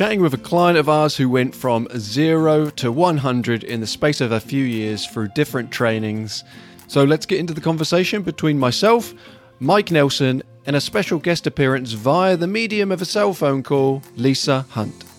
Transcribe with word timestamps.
chatting 0.00 0.22
with 0.22 0.32
a 0.32 0.38
client 0.38 0.78
of 0.78 0.88
ours 0.88 1.14
who 1.14 1.28
went 1.28 1.54
from 1.54 1.86
zero 1.98 2.70
to 2.70 2.90
100 2.90 3.62
in 3.62 3.82
the 3.82 3.86
space 3.86 4.22
of 4.22 4.32
a 4.32 4.40
few 4.40 4.64
years 4.64 5.04
through 5.04 5.28
different 5.34 5.70
trainings. 5.70 6.42
So 6.86 7.04
let's 7.04 7.26
get 7.26 7.38
into 7.38 7.52
the 7.52 7.60
conversation 7.60 8.22
between 8.22 8.58
myself, 8.58 9.12
Mike 9.58 9.90
Nelson, 9.90 10.42
and 10.64 10.74
a 10.74 10.80
special 10.80 11.18
guest 11.18 11.46
appearance 11.46 11.92
via 11.92 12.34
the 12.38 12.46
medium 12.46 12.90
of 12.90 13.02
a 13.02 13.04
cell 13.04 13.34
phone 13.34 13.62
call, 13.62 14.02
Lisa 14.16 14.64
Hunt. 14.70 15.09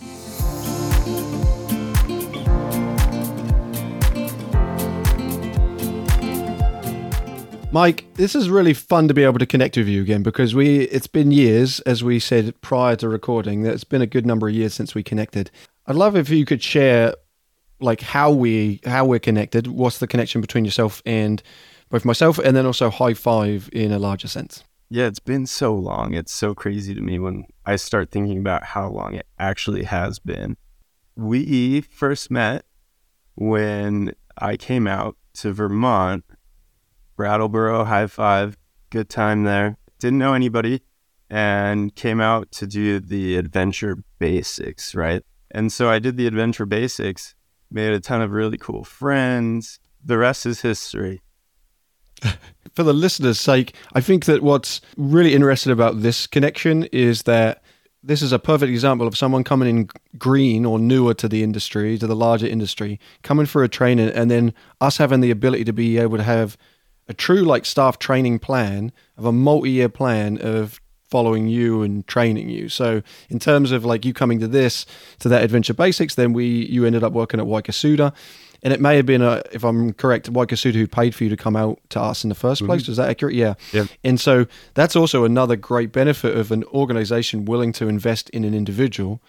Mike, 7.74 8.06
this 8.16 8.36
is 8.36 8.50
really 8.50 8.74
fun 8.74 9.08
to 9.08 9.14
be 9.14 9.24
able 9.24 9.40
to 9.40 9.46
connect 9.46 9.78
with 9.78 9.88
you 9.88 10.02
again 10.02 10.24
because 10.24 10.54
we 10.54 10.82
it's 10.82 11.08
been 11.08 11.32
years, 11.32 11.80
as 11.82 12.04
we 12.04 12.20
said 12.20 12.60
prior 12.60 12.98
to 12.98 13.08
recording, 13.08 13.62
that 13.62 13.74
it's 13.74 13.86
been 13.86 14.02
a 14.02 14.08
good 14.08 14.26
number 14.26 14.50
of 14.50 14.54
years 14.54 14.74
since 14.74 14.94
we 14.94 15.04
connected. 15.04 15.50
I'd 15.88 15.96
love 15.96 16.18
if 16.18 16.30
you 16.30 16.46
could 16.46 16.62
share 16.62 17.16
like 17.80 18.02
how 18.02 18.30
we 18.30 18.82
how 18.86 19.06
we're 19.06 19.20
connected, 19.20 19.68
what's 19.68 20.00
the 20.00 20.08
connection 20.08 20.42
between 20.42 20.66
yourself 20.66 21.02
and 21.06 21.42
both 21.90 22.04
myself 22.04 22.40
and 22.40 22.58
then 22.58 22.66
also 22.66 22.90
high 22.90 23.14
five 23.14 23.70
in 23.72 23.94
a 23.94 24.00
larger 24.00 24.28
sense. 24.28 24.66
Yeah, 24.90 25.06
it's 25.06 25.20
been 25.20 25.48
so 25.48 25.74
long. 25.74 26.14
It's 26.14 26.34
so 26.34 26.54
crazy 26.54 26.94
to 26.94 27.00
me 27.00 27.20
when 27.20 27.46
I 27.66 27.78
start 27.78 28.12
thinking 28.12 28.38
about 28.38 28.64
how 28.66 28.90
long 28.90 29.14
it 29.14 29.28
actually 29.40 29.84
has 29.84 30.20
been. 30.20 30.58
We 31.16 31.80
first 31.80 32.32
met 32.32 32.66
when 33.36 34.14
I 34.38 34.58
came 34.58 34.88
out 34.88 35.16
to 35.36 35.54
Vermont 35.54 36.26
Brattleboro, 37.22 37.86
high 37.86 38.08
five, 38.08 38.58
good 38.90 39.08
time 39.08 39.44
there. 39.44 39.78
Didn't 40.00 40.18
know 40.18 40.34
anybody 40.34 40.82
and 41.30 41.94
came 41.94 42.20
out 42.20 42.52
to 42.54 42.66
do 42.66 43.00
the 43.00 43.36
adventure 43.36 44.04
basics, 44.18 44.96
right? 44.96 45.22
And 45.52 45.72
so 45.72 45.88
I 45.88 46.00
did 46.00 46.18
the 46.18 46.26
adventure 46.26 46.66
basics, 46.66 47.36
made 47.70 47.94
a 47.94 48.00
ton 48.00 48.24
of 48.24 48.32
really 48.32 48.58
cool 48.58 48.84
friends. 48.84 49.80
The 50.04 50.18
rest 50.18 50.48
is 50.48 50.62
history. 50.62 51.22
For 52.74 52.82
the 52.82 52.92
listeners' 52.92 53.40
sake, 53.40 53.76
I 53.94 54.02
think 54.02 54.26
that 54.26 54.42
what's 54.42 54.82
really 54.98 55.36
interesting 55.36 55.72
about 55.72 56.02
this 56.02 56.26
connection 56.26 56.86
is 56.86 57.22
that 57.24 57.62
this 58.02 58.24
is 58.24 58.32
a 58.32 58.40
perfect 58.40 58.72
example 58.72 59.06
of 59.06 59.16
someone 59.16 59.44
coming 59.44 59.70
in 59.70 59.90
green 60.18 60.66
or 60.66 60.80
newer 60.80 61.14
to 61.14 61.28
the 61.28 61.44
industry, 61.44 62.00
to 62.00 62.08
the 62.08 62.16
larger 62.16 62.48
industry, 62.48 63.00
coming 63.22 63.46
for 63.46 63.64
a 63.64 63.70
training, 63.70 64.10
and 64.10 64.32
then 64.32 64.56
us 64.82 64.98
having 64.98 65.20
the 65.20 65.30
ability 65.30 65.66
to 65.66 65.74
be 65.74 66.00
able 66.00 66.18
to 66.18 66.24
have 66.24 66.58
a 67.12 67.14
true 67.14 67.44
like 67.44 67.66
staff 67.66 68.00
training 68.00 68.40
plan 68.40 68.92
of 69.18 69.26
a 69.26 69.32
multi-year 69.32 69.90
plan 69.90 70.38
of 70.42 70.80
following 71.10 71.50
you 71.50 71.82
and 71.82 72.08
training 72.08 72.50
you. 72.50 72.70
So 72.70 73.04
in 73.30 73.38
terms 73.38 73.74
of 73.74 73.84
like 73.84 74.06
you 74.06 74.14
coming 74.14 74.40
to 74.40 74.48
this 74.48 74.86
to 75.20 75.28
that 75.28 75.44
adventure 75.44 75.74
basics, 75.74 76.16
then 76.16 76.32
we 76.32 76.46
you 76.68 76.86
ended 76.86 77.04
up 77.04 77.12
working 77.12 77.40
at 77.40 77.46
Wicosuta. 77.46 78.14
And 78.64 78.72
it 78.74 78.80
may 78.80 78.96
have 78.96 79.08
been 79.08 79.24
a, 79.24 79.42
if 79.52 79.64
I'm 79.64 79.92
correct, 79.94 80.32
Wicosuta 80.32 80.76
who 80.76 80.88
paid 80.88 81.14
for 81.14 81.24
you 81.26 81.30
to 81.32 81.38
come 81.38 81.56
out 81.56 81.80
to 81.90 82.00
us 82.00 82.24
in 82.24 82.30
the 82.30 82.36
1st 82.36 82.66
place. 82.66 82.84
Mm-hmm. 82.84 82.92
Is 82.92 82.98
that 82.98 83.10
accurate? 83.10 83.34
Yeah. 83.36 83.56
Yeah. 83.74 83.86
And 84.04 84.20
so 84.20 84.46
that's 84.76 84.96
also 84.96 85.26
another 85.26 85.56
great 85.56 85.92
benefit 85.92 86.38
of 86.38 86.52
an 86.52 86.64
organization 86.66 87.46
willing 87.46 87.74
to 87.74 87.88
invest 87.88 88.30
in 88.30 88.46
an 88.46 88.54
individual 88.54 89.20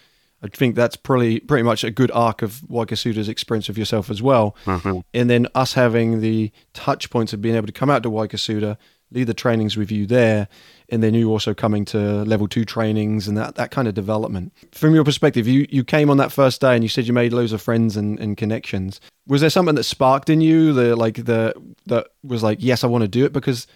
I 0.43 0.49
think 0.49 0.75
that's 0.75 0.97
pretty 0.97 1.41
pretty 1.41 1.63
much 1.63 1.85
a 1.85 1.91
good 1.91 2.11
arc 2.11 2.43
of 2.43 2.63
Wicosuta's 2.69 3.29
experience 3.29 3.69
of 3.69 3.79
yourself 3.79 4.11
as 4.11 4.21
well. 4.21 4.57
Mm-hmm. 4.65 5.01
And 5.15 5.31
then 5.31 5.47
us 5.55 5.75
having 5.75 6.21
the 6.21 6.51
touch 6.75 7.11
points 7.11 7.33
of 7.33 7.41
being 7.41 7.55
able 7.55 7.67
to 7.67 7.73
come 7.73 7.91
out 7.91 8.03
to 8.03 8.11
Waikasuta, 8.11 8.77
lead 9.13 9.25
the 9.25 9.35
trainings 9.35 9.77
with 9.77 9.93
you 9.93 10.07
there, 10.07 10.49
and 10.89 11.03
then 11.03 11.15
you 11.15 11.31
also 11.31 11.55
coming 11.55 11.85
to 11.87 12.25
level 12.25 12.49
two 12.49 12.65
trainings 12.65 13.29
and 13.29 13.37
that, 13.37 13.55
that 13.55 13.71
kind 13.71 13.87
of 13.87 13.95
development. 13.95 14.53
From 14.73 14.95
your 14.95 15.05
perspective, 15.05 15.47
you, 15.47 15.67
you 15.71 15.85
came 15.85 16.11
on 16.11 16.17
that 16.17 16.33
first 16.33 16.61
day 16.61 16.75
and 16.75 16.83
you 16.83 16.89
said 16.89 17.07
you 17.07 17.13
made 17.13 17.33
loads 17.33 17.53
of 17.53 17.63
friends 17.63 17.97
and, 17.97 18.19
and 18.19 18.37
connections. 18.37 19.01
Was 19.27 19.41
there 19.41 19.51
something 19.51 19.77
that 19.77 19.85
sparked 19.85 20.29
in 20.29 20.41
you 20.41 20.73
the 20.73 20.97
like 20.97 21.25
the 21.25 21.55
that 21.87 22.09
was 22.25 22.43
like, 22.43 22.59
yes, 22.61 22.83
I 22.83 22.89
want 22.89 23.03
to 23.03 23.09
do 23.09 23.25
it? 23.25 23.33
Because 23.33 23.67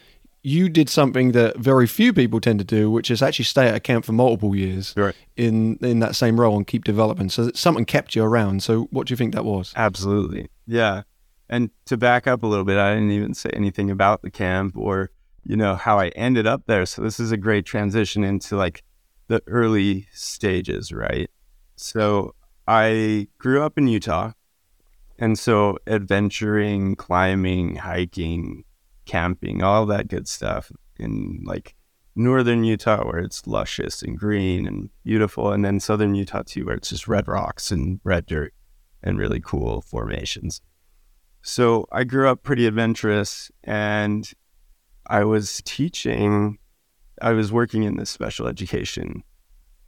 you 0.46 0.68
did 0.68 0.88
something 0.88 1.32
that 1.32 1.56
very 1.56 1.88
few 1.88 2.12
people 2.12 2.40
tend 2.40 2.60
to 2.60 2.64
do, 2.64 2.88
which 2.88 3.10
is 3.10 3.20
actually 3.20 3.46
stay 3.46 3.66
at 3.66 3.74
a 3.74 3.80
camp 3.80 4.04
for 4.04 4.12
multiple 4.12 4.54
years 4.54 4.94
right. 4.96 5.14
in 5.36 5.76
in 5.82 5.98
that 5.98 6.14
same 6.14 6.38
role 6.40 6.56
and 6.56 6.68
keep 6.68 6.84
developing. 6.84 7.28
So 7.28 7.50
something 7.52 7.84
kept 7.84 8.14
you 8.14 8.22
around. 8.22 8.62
So 8.62 8.82
what 8.92 9.08
do 9.08 9.12
you 9.12 9.16
think 9.16 9.34
that 9.34 9.44
was? 9.44 9.72
Absolutely, 9.74 10.48
yeah. 10.64 11.02
And 11.48 11.70
to 11.86 11.96
back 11.96 12.28
up 12.28 12.44
a 12.44 12.46
little 12.46 12.64
bit, 12.64 12.78
I 12.78 12.94
didn't 12.94 13.10
even 13.10 13.34
say 13.34 13.50
anything 13.54 13.90
about 13.90 14.22
the 14.22 14.30
camp 14.30 14.76
or 14.76 15.10
you 15.44 15.56
know 15.56 15.74
how 15.74 15.98
I 15.98 16.08
ended 16.10 16.46
up 16.46 16.62
there. 16.66 16.86
So 16.86 17.02
this 17.02 17.18
is 17.18 17.32
a 17.32 17.36
great 17.36 17.66
transition 17.66 18.22
into 18.22 18.56
like 18.56 18.84
the 19.26 19.42
early 19.48 20.06
stages, 20.12 20.92
right? 20.92 21.28
So 21.74 22.36
I 22.68 23.26
grew 23.38 23.62
up 23.64 23.78
in 23.78 23.88
Utah, 23.88 24.30
and 25.18 25.36
so 25.36 25.78
adventuring, 25.88 26.94
climbing, 26.94 27.76
hiking, 27.76 28.62
camping, 29.06 29.62
all 29.62 29.86
that 29.86 30.08
good 30.08 30.28
stuff 30.28 30.70
in 30.98 31.42
like 31.44 31.74
northern 32.14 32.64
Utah 32.64 33.04
where 33.04 33.18
it's 33.18 33.46
luscious 33.46 34.02
and 34.02 34.18
green 34.18 34.66
and 34.66 34.90
beautiful, 35.04 35.52
and 35.52 35.64
then 35.64 35.80
southern 35.80 36.14
Utah 36.14 36.42
too 36.44 36.66
where 36.66 36.76
it's 36.76 36.90
just 36.90 37.08
red 37.08 37.28
rocks 37.28 37.70
and 37.70 38.00
red 38.04 38.26
dirt 38.26 38.52
and 39.02 39.18
really 39.18 39.40
cool 39.40 39.80
formations. 39.80 40.60
So 41.42 41.86
I 41.92 42.04
grew 42.04 42.28
up 42.28 42.42
pretty 42.42 42.66
adventurous 42.66 43.50
and 43.62 44.28
I 45.06 45.24
was 45.24 45.62
teaching, 45.64 46.58
I 47.22 47.32
was 47.32 47.52
working 47.52 47.84
in 47.84 47.96
the 47.96 48.06
special 48.06 48.48
education 48.48 49.22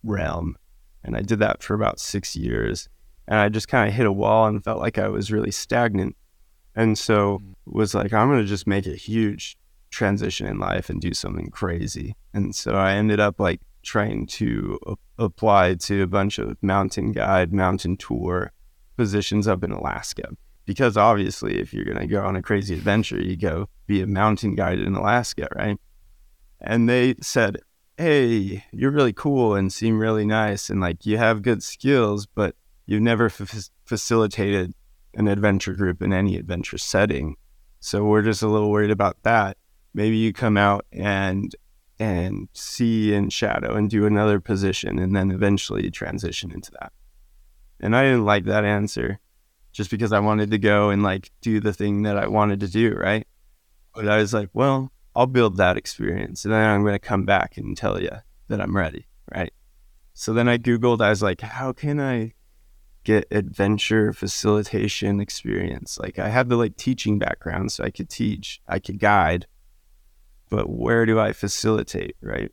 realm, 0.05 0.56
and 1.03 1.17
I 1.17 1.23
did 1.23 1.41
that 1.41 1.62
for 1.62 1.75
about 1.75 1.99
six 1.99 2.37
years. 2.37 2.89
And 3.27 3.39
I 3.39 3.49
just 3.49 3.69
kind 3.69 3.89
of 3.89 3.95
hit 3.95 4.06
a 4.06 4.12
wall 4.12 4.47
and 4.47 4.62
felt 4.62 4.79
like 4.79 4.99
I 4.99 5.09
was 5.09 5.33
really 5.33 5.50
stagnant 5.50 6.17
and 6.75 6.99
so 6.99 7.39
mm. 7.39 7.55
was 7.67 7.95
like, 7.95 8.12
I'm 8.12 8.29
going 8.29 8.41
to 8.41 8.47
just 8.47 8.67
make 8.67 8.87
a 8.87 8.95
huge 8.95 9.56
transition 9.91 10.47
in 10.47 10.59
life 10.59 10.91
and 10.91 11.01
do 11.01 11.15
something 11.15 11.51
crazy. 11.51 12.15
And 12.34 12.55
so 12.55 12.73
I 12.73 12.93
ended 12.93 13.21
up 13.21 13.41
like 13.41 13.61
trying 13.83 14.27
to 14.27 14.79
a- 14.87 15.25
apply 15.25 15.75
to 15.75 16.03
a 16.03 16.06
bunch 16.06 16.39
of 16.39 16.56
mountain 16.62 17.12
guide, 17.12 17.53
mountain 17.53 17.97
tour 17.97 18.53
positions 18.97 19.49
up 19.49 19.65
in 19.65 19.73
Alaska. 19.73 20.29
Because 20.67 20.99
obviously, 20.99 21.59
if 21.59 21.73
you're 21.73 21.87
going 21.87 21.99
to 21.99 22.06
go 22.06 22.23
on 22.23 22.37
a 22.37 22.43
crazy 22.43 22.75
adventure, 22.75 23.19
you 23.19 23.37
go 23.37 23.69
be 23.87 24.03
a 24.03 24.06
mountain 24.06 24.55
guide 24.55 24.79
in 24.79 24.95
Alaska, 24.95 25.49
right? 25.56 25.79
And 26.61 26.89
they 26.89 27.15
said, 27.23 27.59
Hey, 27.97 28.65
you're 28.71 28.91
really 28.91 29.15
cool 29.15 29.55
and 29.55 29.73
seem 29.73 29.99
really 29.99 30.27
nice. 30.27 30.69
And 30.69 30.81
like 30.81 31.06
you 31.06 31.17
have 31.17 31.43
good 31.43 31.62
skills, 31.62 32.27
but 32.27 32.55
you've 32.87 33.03
never 33.03 33.27
f- 33.27 33.71
facilitated 33.87 34.75
an 35.19 35.27
adventure 35.27 35.75
group 35.75 36.01
in 36.01 36.12
any 36.12 36.37
adventure 36.37 36.79
setting. 36.79 37.37
So 37.81 38.05
we're 38.05 38.23
just 38.23 38.43
a 38.43 38.49
little 38.49 38.71
worried 38.71 38.93
about 38.93 39.23
that. 39.25 39.59
Maybe 39.93 40.17
you 40.17 40.33
come 40.33 40.56
out 40.56 40.87
and 40.93 41.55
and 42.01 42.49
see 42.53 43.12
in 43.12 43.29
shadow 43.29 43.75
and 43.75 43.91
do 43.91 44.06
another 44.06 44.39
position 44.39 45.01
and 45.01 45.17
then 45.17 45.33
eventually 45.33 45.91
transition 45.91 46.53
into 46.53 46.71
that. 46.81 46.93
And 47.81 47.97
I 47.97 48.05
didn't 48.05 48.25
like 48.25 48.45
that 48.45 48.65
answer 48.65 49.19
just 49.73 49.91
because 49.91 50.12
I 50.12 50.21
wanted 50.21 50.53
to 50.53 50.59
go 50.59 50.91
and 50.91 51.03
like 51.03 51.33
do 51.41 51.59
the 51.59 51.73
thing 51.73 52.03
that 52.03 52.17
I 52.17 52.29
wanted 52.29 52.61
to 52.61 52.69
do, 52.69 52.95
right? 52.95 53.27
But 53.97 54.09
I 54.09 54.19
was 54.19 54.33
like, 54.33 54.50
well, 54.53 54.93
I'll 55.17 55.27
build 55.27 55.56
that 55.56 55.77
experience 55.77 56.45
and 56.45 56.55
then 56.55 56.65
I'm 56.65 56.83
going 56.83 56.95
to 56.95 57.00
come 57.00 57.25
back 57.25 57.56
and 57.56 57.77
tell 57.77 58.00
you 58.00 58.12
that 58.47 58.61
I'm 58.61 58.77
ready, 58.77 59.09
right? 59.35 59.53
So 60.15 60.33
then 60.33 60.49
I 60.49 60.59
Googled, 60.59 61.00
I 61.00 61.11
was 61.11 61.23
like, 61.23 61.41
how 61.41 61.73
can 61.73 61.99
I 61.99 62.35
get 63.08 63.26
adventure 63.30 64.12
facilitation 64.12 65.19
experience. 65.19 65.98
Like 65.98 66.19
I 66.19 66.28
have 66.28 66.50
the 66.50 66.56
like 66.56 66.76
teaching 66.76 67.19
background, 67.19 67.72
so 67.72 67.82
I 67.82 67.91
could 67.91 68.10
teach, 68.10 68.60
I 68.69 68.78
could 68.78 68.98
guide, 68.98 69.46
but 70.50 70.69
where 70.69 71.06
do 71.06 71.19
I 71.19 71.32
facilitate, 71.32 72.16
right? 72.20 72.52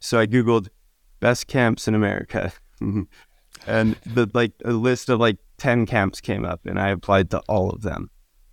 So 0.00 0.20
I 0.20 0.26
Googled 0.26 0.68
best 1.18 1.46
camps 1.46 1.88
in 1.88 1.94
America. 1.94 2.52
and 3.66 3.96
the 4.04 4.30
like 4.34 4.52
a 4.66 4.72
list 4.72 5.08
of 5.08 5.18
like 5.18 5.38
10 5.56 5.86
camps 5.86 6.20
came 6.20 6.44
up 6.44 6.66
and 6.66 6.78
I 6.78 6.90
applied 6.90 7.30
to 7.30 7.38
all 7.48 7.70
of 7.70 7.80
them. 7.80 8.10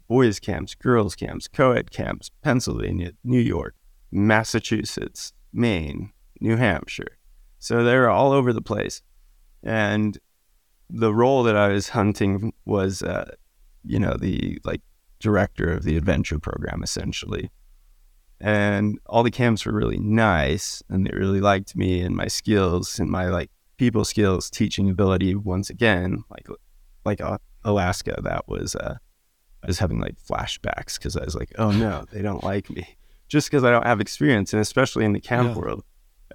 Boys 0.08 0.40
camps, 0.40 0.76
girls 0.76 1.14
camps, 1.14 1.50
co-ed 1.50 1.92
camps, 1.92 2.32
Pennsylvania, 2.42 3.12
New 3.22 3.40
York, 3.42 3.76
Massachusetts, 4.14 5.34
Maine, 5.52 6.14
New 6.40 6.56
Hampshire. 6.56 7.18
So 7.60 7.84
they're 7.84 8.10
all 8.10 8.32
over 8.32 8.54
the 8.54 8.62
place. 8.62 9.02
And 9.62 10.18
the 10.92 11.14
role 11.14 11.44
that 11.44 11.56
I 11.56 11.70
was 11.70 11.90
hunting 11.90 12.54
was, 12.66 13.02
uh, 13.02 13.32
you 13.84 14.00
know, 14.00 14.16
the 14.18 14.60
like 14.64 14.82
director 15.20 15.72
of 15.72 15.84
the 15.84 15.98
adventure 15.98 16.40
program 16.40 16.84
essentially. 16.84 17.50
And 18.40 19.00
all 19.06 19.24
the 19.24 19.32
camps 19.32 19.66
were 19.66 19.72
really 19.72 20.00
nice 20.00 20.82
and 20.90 21.06
they 21.06 21.16
really 21.16 21.42
liked 21.42 21.76
me 21.76 22.02
and 22.02 22.16
my 22.16 22.28
skills 22.28 23.00
and 23.00 23.10
my 23.10 23.28
like 23.30 23.52
people 23.78 24.04
skills, 24.04 24.50
teaching 24.50 24.90
ability 24.90 25.36
once 25.36 25.70
again, 25.70 26.24
like 26.30 26.48
like 27.06 27.22
uh, 27.22 27.38
Alaska, 27.64 28.20
that 28.24 28.48
was 28.48 28.76
uh 28.76 28.96
I 29.64 29.68
was 29.68 29.80
having 29.80 30.00
like 30.00 30.16
flashbacks 30.20 30.98
because 30.98 31.16
I 31.16 31.24
was 31.24 31.36
like, 31.36 31.54
oh 31.58 31.72
no, 31.72 32.06
they 32.12 32.22
don't 32.22 32.44
like 32.44 32.70
me. 32.70 32.98
Just 33.28 33.50
because 33.50 33.64
I 33.64 33.72
don't 33.72 33.86
have 33.86 34.02
experience, 34.02 34.52
and 34.52 34.62
especially 34.62 35.06
in 35.06 35.14
the 35.14 35.22
camp 35.22 35.56
yeah. 35.56 35.62
world, 35.62 35.84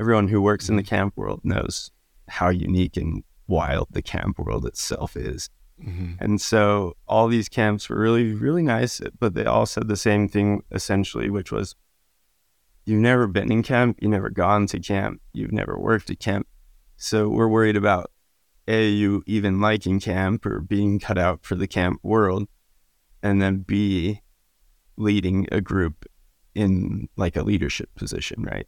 everyone 0.00 0.29
who 0.29 0.41
works 0.41 0.70
in 0.70 0.76
the 0.76 0.82
mm-hmm. 0.82 0.88
camp 0.88 1.17
world 1.17 1.41
knows 1.44 1.91
how 2.29 2.49
unique 2.49 2.97
and 2.97 3.23
wild 3.46 3.88
the 3.90 4.02
camp 4.02 4.38
world 4.38 4.66
itself 4.66 5.16
is. 5.16 5.50
Mm-hmm. 5.82 6.14
And 6.20 6.40
so 6.40 6.96
all 7.06 7.28
these 7.28 7.48
camps 7.48 7.88
were 7.88 7.98
really, 7.98 8.32
really 8.32 8.62
nice, 8.62 9.00
but 9.19 9.34
they 9.34 9.44
all 9.44 9.66
said 9.66 9.88
the 9.88 9.96
same 9.96 10.28
thing 10.28 10.62
essentially, 10.70 11.28
which 11.28 11.52
was 11.52 11.75
you've 12.87 13.00
never 13.00 13.26
been 13.26 13.52
in 13.52 13.62
camp, 13.62 13.98
you've 14.00 14.10
never 14.10 14.31
gone 14.31 14.66
to 14.69 14.81
camp, 14.81 15.20
you've 15.32 15.52
never 15.52 15.78
worked 15.78 16.10
at 16.10 16.20
camp. 16.20 16.46
So 16.96 17.28
we're 17.28 17.48
worried 17.48 17.76
about 17.76 18.10
A, 18.69 18.88
you 18.88 19.22
even 19.26 19.60
liking 19.60 20.00
camp 20.00 20.46
or 20.46 20.60
being 20.60 20.98
cut 20.98 21.19
out 21.19 21.44
for 21.44 21.56
the 21.56 21.66
camp 21.66 22.00
world, 22.02 22.48
and 23.22 23.43
then 23.43 23.58
B, 23.58 24.22
leading 24.96 25.46
a 25.52 25.60
group 25.60 26.06
in 26.54 27.08
like 27.16 27.37
a 27.37 27.43
leadership 27.43 27.90
position, 27.96 28.43
right? 28.43 28.66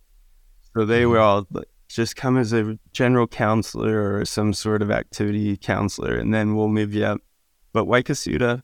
So 0.74 0.84
they 0.84 1.06
were 1.06 1.16
mm-hmm. 1.16 1.24
all 1.24 1.64
just 1.88 2.16
come 2.16 2.36
as 2.36 2.52
a 2.52 2.78
general 2.92 3.26
counselor 3.26 4.14
or 4.14 4.24
some 4.24 4.52
sort 4.52 4.82
of 4.82 4.90
activity 4.90 5.56
counselor, 5.56 6.16
and 6.16 6.32
then 6.32 6.54
we'll 6.54 6.68
move 6.68 6.94
you 6.94 7.04
up. 7.04 7.20
But 7.72 7.86
Wicosuta 7.86 8.62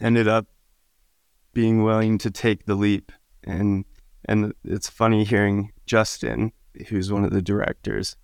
ended 0.00 0.28
up 0.28 0.46
being 1.52 1.84
willing 1.84 2.18
to 2.18 2.30
take 2.30 2.66
the 2.66 2.74
leap, 2.74 3.12
and 3.44 3.84
and 4.26 4.52
it's 4.64 4.88
funny 4.88 5.24
hearing 5.24 5.72
Justin, 5.86 6.52
who's 6.88 7.12
one 7.12 7.24
of 7.24 7.30
the 7.30 7.42
directors, 7.42 8.16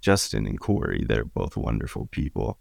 Justin 0.00 0.46
and 0.46 0.60
Corey. 0.60 1.04
They're 1.08 1.24
both 1.24 1.56
wonderful 1.56 2.08
people, 2.10 2.58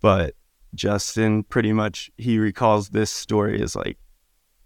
but 0.00 0.34
Justin 0.74 1.44
pretty 1.44 1.72
much 1.72 2.10
he 2.16 2.38
recalls 2.38 2.88
this 2.88 3.12
story 3.12 3.62
as 3.62 3.76
like, 3.76 3.98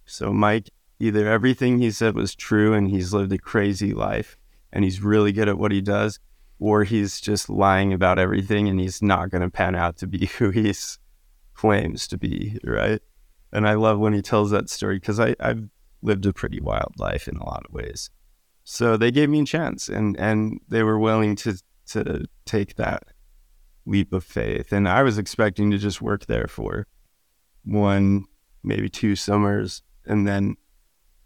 so 0.06 0.32
Mike, 0.32 0.70
either 0.98 1.28
everything 1.28 1.78
he 1.78 1.90
said 1.90 2.14
was 2.14 2.34
true 2.34 2.72
and 2.72 2.88
he's 2.88 3.12
lived 3.12 3.32
a 3.32 3.38
crazy 3.38 3.92
life 3.92 4.38
and 4.72 4.84
he's 4.84 5.00
really 5.00 5.32
good 5.32 5.48
at 5.48 5.58
what 5.58 5.72
he 5.72 5.80
does, 5.80 6.18
or 6.58 6.84
he's 6.84 7.20
just 7.20 7.48
lying 7.48 7.92
about 7.92 8.18
everything 8.18 8.68
and 8.68 8.80
he's 8.80 9.02
not 9.02 9.30
going 9.30 9.42
to 9.42 9.50
pan 9.50 9.74
out 9.74 9.96
to 9.98 10.06
be 10.06 10.26
who 10.38 10.50
he 10.50 10.74
claims 11.54 12.06
to 12.08 12.18
be, 12.18 12.58
right? 12.64 13.00
And 13.52 13.66
I 13.66 13.74
love 13.74 13.98
when 13.98 14.12
he 14.12 14.22
tells 14.22 14.50
that 14.50 14.68
story 14.68 14.96
because 14.96 15.18
I've 15.18 15.68
lived 16.02 16.26
a 16.26 16.32
pretty 16.32 16.60
wild 16.60 16.94
life 16.98 17.28
in 17.28 17.36
a 17.36 17.44
lot 17.44 17.64
of 17.66 17.72
ways. 17.72 18.10
So 18.64 18.96
they 18.96 19.10
gave 19.10 19.30
me 19.30 19.40
a 19.40 19.46
chance 19.46 19.88
and, 19.88 20.18
and 20.20 20.60
they 20.68 20.82
were 20.82 20.98
willing 20.98 21.34
to, 21.36 21.58
to 21.88 22.26
take 22.44 22.76
that 22.76 23.04
leap 23.86 24.12
of 24.12 24.22
faith. 24.22 24.72
And 24.72 24.86
I 24.86 25.02
was 25.02 25.16
expecting 25.16 25.70
to 25.70 25.78
just 25.78 26.02
work 26.02 26.26
there 26.26 26.46
for 26.46 26.86
one, 27.64 28.26
maybe 28.62 28.88
two 28.88 29.16
summers 29.16 29.82
and 30.06 30.26
then 30.26 30.56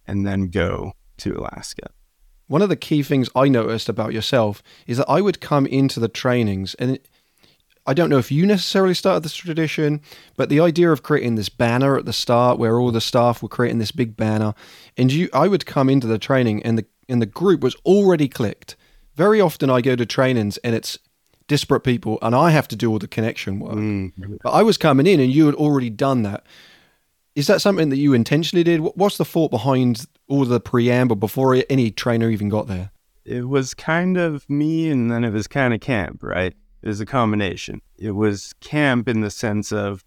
and 0.07 0.27
then 0.27 0.49
go 0.49 0.93
to 1.19 1.39
Alaska. 1.39 1.91
One 2.53 2.61
of 2.61 2.69
the 2.69 2.77
key 2.77 3.03
things 3.03 3.31
I 3.35 3.49
noticed 3.49 3.89
about 3.89 4.13
yourself 4.13 4.63
is 4.87 4.99
that 4.99 5.09
I 5.09 5.23
would 5.23 5.41
come 5.41 5.65
into 5.65 5.99
the 5.99 6.07
trainings 6.07 6.75
and 6.75 6.99
I 7.87 7.95
don't 7.95 8.11
know 8.11 8.19
if 8.19 8.31
you 8.31 8.45
necessarily 8.45 8.93
started 8.93 9.23
this 9.23 9.35
tradition, 9.35 10.03
but 10.37 10.51
the 10.51 10.61
idea 10.61 10.93
of 10.93 11.03
creating 11.03 11.37
this 11.37 11.49
banner 11.49 11.97
at 11.97 12.05
the 12.05 12.13
start 12.13 12.59
where 12.59 12.79
all 12.79 12.93
the 12.93 13.01
staff 13.01 13.43
were 13.43 13.49
creating 13.49 13.79
this 13.79 13.91
big 13.91 14.19
banner 14.19 14.53
and 14.99 15.11
you 15.11 15.31
I 15.33 15.49
would 15.49 15.65
come 15.65 15.89
into 15.89 16.07
the 16.07 16.19
training 16.19 16.63
and 16.63 16.77
the 16.77 16.85
and 17.09 17.23
the 17.23 17.27
group 17.41 17.63
was 17.63 17.75
already 17.87 18.29
clicked. 18.29 18.77
Very 19.15 19.41
often 19.41 19.71
I 19.71 19.81
go 19.81 19.97
to 19.97 20.05
trainings 20.05 20.59
and 20.59 20.75
it's 20.75 20.99
disparate 21.49 21.85
people 21.85 22.19
and 22.21 22.35
I 22.35 22.51
have 22.51 22.69
to 22.69 22.77
do 22.77 22.91
all 22.91 22.99
the 22.99 23.09
connection 23.09 23.61
work. 23.61 23.77
Mm. 23.77 24.41
But 24.43 24.51
I 24.51 24.63
was 24.63 24.77
coming 24.77 25.07
in 25.07 25.21
and 25.21 25.33
you 25.33 25.47
had 25.47 25.55
already 25.55 25.89
done 25.89 26.23
that. 26.25 26.45
Is 27.35 27.47
that 27.47 27.63
something 27.63 27.89
that 27.89 27.97
you 27.97 28.13
intentionally 28.13 28.63
did? 28.63 28.81
What's 28.81 29.17
the 29.17 29.25
thought 29.25 29.51
behind 29.51 30.05
all 30.33 30.47
the 30.47 30.61
preamble 30.61 31.15
before 31.15 31.63
any 31.69 31.91
trainer 31.91 32.31
even 32.31 32.49
got 32.49 32.67
there? 32.67 32.91
It 33.25 33.49
was 33.49 33.75
kind 33.75 34.17
of 34.17 34.49
me, 34.49 34.89
and 34.89 35.11
then 35.11 35.25
it 35.25 35.33
was 35.33 35.47
kind 35.47 35.75
of 35.75 35.81
camp, 35.81 36.23
right? 36.23 36.55
It 36.83 36.89
was 36.89 37.01
a 37.01 37.07
combination. 37.07 37.83
It 37.99 38.13
was 38.13 38.55
camp 38.61 39.09
in 39.09 39.21
the 39.21 39.31
sense 39.31 39.73
of 39.73 40.03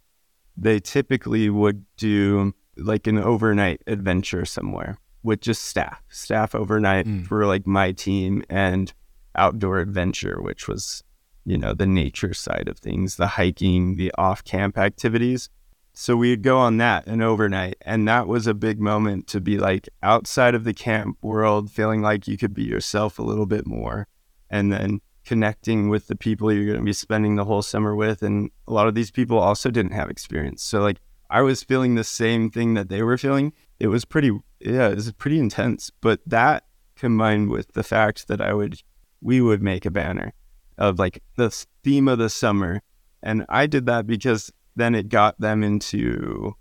they 0.57 0.80
typically 0.80 1.50
would 1.51 1.86
do 1.95 2.56
like 2.75 3.06
an 3.06 3.19
overnight 3.19 3.83
adventure 3.86 4.45
somewhere 4.45 4.98
with 5.22 5.42
just 5.42 5.62
staff, 5.62 6.01
staff 6.10 6.56
overnight 6.56 7.06
mm. 7.06 7.25
for 7.28 7.45
like 7.45 7.68
my 7.68 7.92
team 7.92 8.44
and 8.50 8.94
outdoor 9.36 9.78
adventure, 9.78 10.42
which 10.42 10.68
was, 10.68 11.04
you 11.45 11.57
know, 11.57 11.74
the 11.74 11.86
nature 11.86 12.33
side 12.33 12.68
of 12.68 12.80
things, 12.80 13.18
the 13.18 13.28
hiking, 13.28 13.95
the 13.95 14.12
off 14.18 14.44
camp 14.44 14.75
activities. 14.78 15.50
So 15.97 16.18
we'd 16.18 16.44
go 16.44 16.57
on 16.57 16.75
that 16.77 17.07
an 17.07 17.21
overnight. 17.21 17.77
And 17.81 18.06
that 18.07 18.27
was 18.27 18.47
a 18.47 18.53
big 18.53 18.81
moment 18.81 19.27
to 19.27 19.39
be 19.39 19.57
like 19.57 19.88
outside 20.03 20.53
of 20.53 20.65
the 20.65 20.74
camp 20.74 21.18
world, 21.21 21.71
feeling 21.71 22.01
like 22.01 22.27
you 22.27 22.38
could 22.38 22.53
be 22.53 22.63
yourself 22.63 23.18
a 23.18 23.24
little 23.24 23.45
bit 23.45 23.65
more. 23.65 24.07
And 24.50 24.74
then 24.74 25.00
connecting 25.25 25.88
with 25.88 26.07
the 26.07 26.15
people 26.15 26.51
you're 26.51 26.65
going 26.65 26.77
to 26.77 26.83
be 26.83 26.92
spending 26.92 27.36
the 27.36 27.45
whole 27.45 27.62
summer 27.62 27.95
with. 27.95 28.24
And 28.24 28.51
a 28.68 28.74
lot 28.74 28.88
of 28.89 28.94
these 28.94 29.09
people 29.09 29.39
also 29.39 29.71
didn't 29.71 29.94
have 29.94 30.09
experience. 30.09 30.62
So, 30.62 30.81
like, 30.81 31.00
I 31.30 31.42
was 31.42 31.63
feeling 31.63 31.95
the 31.95 32.03
same 32.03 32.51
thing 32.51 32.74
that 32.74 32.89
they 32.89 33.01
were 33.01 33.18
feeling. 33.18 33.53
It 33.80 33.88
was 33.88 34.03
pretty, 34.03 34.38
yeah, 34.59 34.89
it 34.89 34.95
was 34.95 35.12
pretty 35.13 35.39
intense. 35.39 35.92
But 36.01 36.19
that 36.25 36.65
combined 36.97 37.50
with 37.50 37.71
the 37.71 37.83
fact 37.83 38.27
that 38.27 38.42
I 38.42 38.53
would, 38.53 38.81
we 39.21 39.39
would 39.39 39.63
make 39.63 39.86
a 39.86 39.92
banner 39.92 40.33
of 40.77 41.00
like 41.00 41.24
the 41.38 41.50
theme 41.83 42.09
of 42.09 42.19
the 42.19 42.30
summer. 42.30 42.81
And 43.24 43.45
I 43.47 43.65
did 43.65 43.86
that 43.86 44.06
because 44.06 44.51
then 44.75 44.95
it 44.95 45.10
got 45.10 45.39
them 45.39 45.63
into 45.63 46.56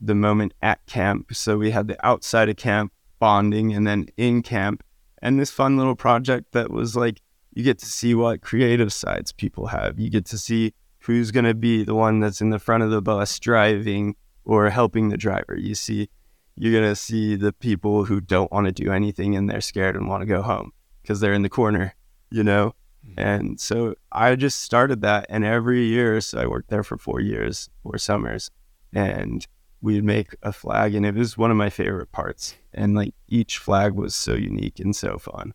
the 0.00 0.14
moment 0.14 0.54
at 0.62 0.84
camp. 0.86 1.34
So 1.34 1.56
we 1.56 1.70
had 1.70 1.88
the 1.88 2.06
outside 2.06 2.48
of 2.48 2.56
camp 2.56 2.92
bonding 3.18 3.72
and 3.72 3.86
then 3.86 4.06
in 4.16 4.42
camp 4.42 4.82
and 5.22 5.38
this 5.38 5.50
fun 5.50 5.76
little 5.76 5.94
project 5.94 6.52
that 6.52 6.70
was 6.70 6.96
like 6.96 7.20
you 7.54 7.62
get 7.62 7.78
to 7.78 7.86
see 7.86 8.14
what 8.14 8.40
creative 8.40 8.92
sides 8.92 9.30
people 9.30 9.66
have. 9.68 9.98
You 9.98 10.10
get 10.10 10.26
to 10.26 10.38
see 10.38 10.74
who's 10.98 11.30
going 11.30 11.44
to 11.44 11.54
be 11.54 11.84
the 11.84 11.94
one 11.94 12.20
that's 12.20 12.40
in 12.40 12.50
the 12.50 12.58
front 12.58 12.82
of 12.82 12.90
the 12.90 13.02
bus 13.02 13.38
driving 13.38 14.16
or 14.44 14.70
helping 14.70 15.08
the 15.08 15.16
driver. 15.16 15.56
You 15.56 15.74
see 15.74 16.08
you're 16.56 16.72
going 16.72 16.90
to 16.90 16.96
see 16.96 17.36
the 17.36 17.52
people 17.52 18.04
who 18.04 18.20
don't 18.20 18.52
want 18.52 18.66
to 18.66 18.72
do 18.72 18.92
anything 18.92 19.36
and 19.36 19.48
they're 19.48 19.60
scared 19.60 19.96
and 19.96 20.08
want 20.08 20.22
to 20.22 20.26
go 20.26 20.42
home 20.42 20.72
because 21.00 21.20
they're 21.20 21.32
in 21.32 21.42
the 21.42 21.48
corner, 21.48 21.94
you 22.30 22.44
know? 22.44 22.74
Mm-hmm. 23.06 23.20
And 23.20 23.60
so 23.60 23.94
I 24.10 24.36
just 24.36 24.60
started 24.60 25.00
that. 25.02 25.26
And 25.28 25.44
every 25.44 25.84
year, 25.84 26.20
so 26.20 26.40
I 26.40 26.46
worked 26.46 26.70
there 26.70 26.82
for 26.82 26.96
four 26.96 27.20
years, 27.20 27.68
four 27.82 27.98
summers, 27.98 28.50
and 28.92 29.46
we'd 29.80 30.04
make 30.04 30.34
a 30.42 30.52
flag. 30.52 30.94
And 30.94 31.04
it 31.04 31.14
was 31.14 31.36
one 31.36 31.50
of 31.50 31.56
my 31.56 31.70
favorite 31.70 32.12
parts. 32.12 32.56
And 32.72 32.94
like 32.94 33.14
each 33.28 33.58
flag 33.58 33.94
was 33.94 34.14
so 34.14 34.34
unique 34.34 34.78
and 34.78 34.94
so 34.94 35.18
fun. 35.18 35.54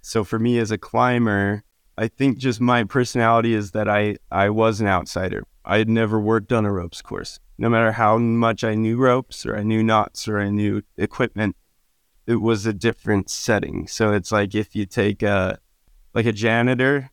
So 0.00 0.24
for 0.24 0.38
me 0.38 0.58
as 0.58 0.70
a 0.70 0.78
climber, 0.78 1.62
I 1.96 2.08
think 2.08 2.38
just 2.38 2.60
my 2.60 2.84
personality 2.84 3.54
is 3.54 3.70
that 3.72 3.88
I, 3.88 4.16
I 4.30 4.50
was 4.50 4.80
an 4.80 4.88
outsider. 4.88 5.44
I 5.64 5.78
had 5.78 5.88
never 5.88 6.18
worked 6.18 6.52
on 6.52 6.64
a 6.64 6.72
ropes 6.72 7.02
course. 7.02 7.38
No 7.58 7.68
matter 7.68 7.92
how 7.92 8.18
much 8.18 8.64
I 8.64 8.74
knew 8.74 8.96
ropes 8.96 9.46
or 9.46 9.56
I 9.56 9.62
knew 9.62 9.82
knots 9.82 10.26
or 10.26 10.40
I 10.40 10.48
knew 10.48 10.82
equipment, 10.96 11.54
it 12.26 12.36
was 12.36 12.66
a 12.66 12.72
different 12.72 13.30
setting. 13.30 13.86
So 13.86 14.12
it's 14.12 14.32
like 14.32 14.54
if 14.54 14.74
you 14.74 14.86
take 14.86 15.22
a 15.22 15.58
like 16.14 16.26
a 16.26 16.32
janitor 16.32 17.10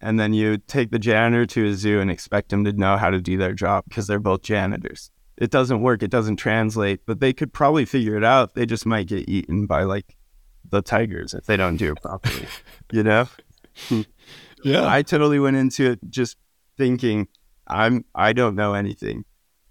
and 0.00 0.18
then 0.18 0.32
you 0.32 0.56
take 0.58 0.90
the 0.90 0.98
janitor 0.98 1.44
to 1.46 1.66
a 1.66 1.74
zoo 1.74 2.00
and 2.00 2.10
expect 2.10 2.48
them 2.48 2.64
to 2.64 2.72
know 2.72 2.96
how 2.96 3.10
to 3.10 3.20
do 3.20 3.36
their 3.36 3.52
job 3.52 3.84
because 3.88 4.06
they're 4.06 4.18
both 4.18 4.42
janitors. 4.42 5.10
It 5.36 5.50
doesn't 5.50 5.82
work. 5.82 6.02
It 6.02 6.10
doesn't 6.10 6.36
translate, 6.36 7.00
but 7.06 7.20
they 7.20 7.32
could 7.32 7.52
probably 7.52 7.84
figure 7.84 8.16
it 8.16 8.24
out. 8.24 8.54
They 8.54 8.66
just 8.66 8.86
might 8.86 9.08
get 9.08 9.28
eaten 9.28 9.66
by 9.66 9.82
like 9.82 10.16
the 10.68 10.82
tigers 10.82 11.34
if 11.34 11.46
they 11.46 11.56
don't 11.56 11.76
do 11.76 11.92
it 11.92 12.02
properly, 12.02 12.46
you 12.92 13.02
know? 13.02 13.28
yeah. 14.64 14.86
I 14.86 15.02
totally 15.02 15.38
went 15.38 15.56
into 15.56 15.92
it 15.92 16.00
just 16.08 16.36
thinking 16.76 17.28
I'm 17.66 18.04
I 18.14 18.32
don't 18.32 18.56
know 18.56 18.74
anything. 18.74 19.24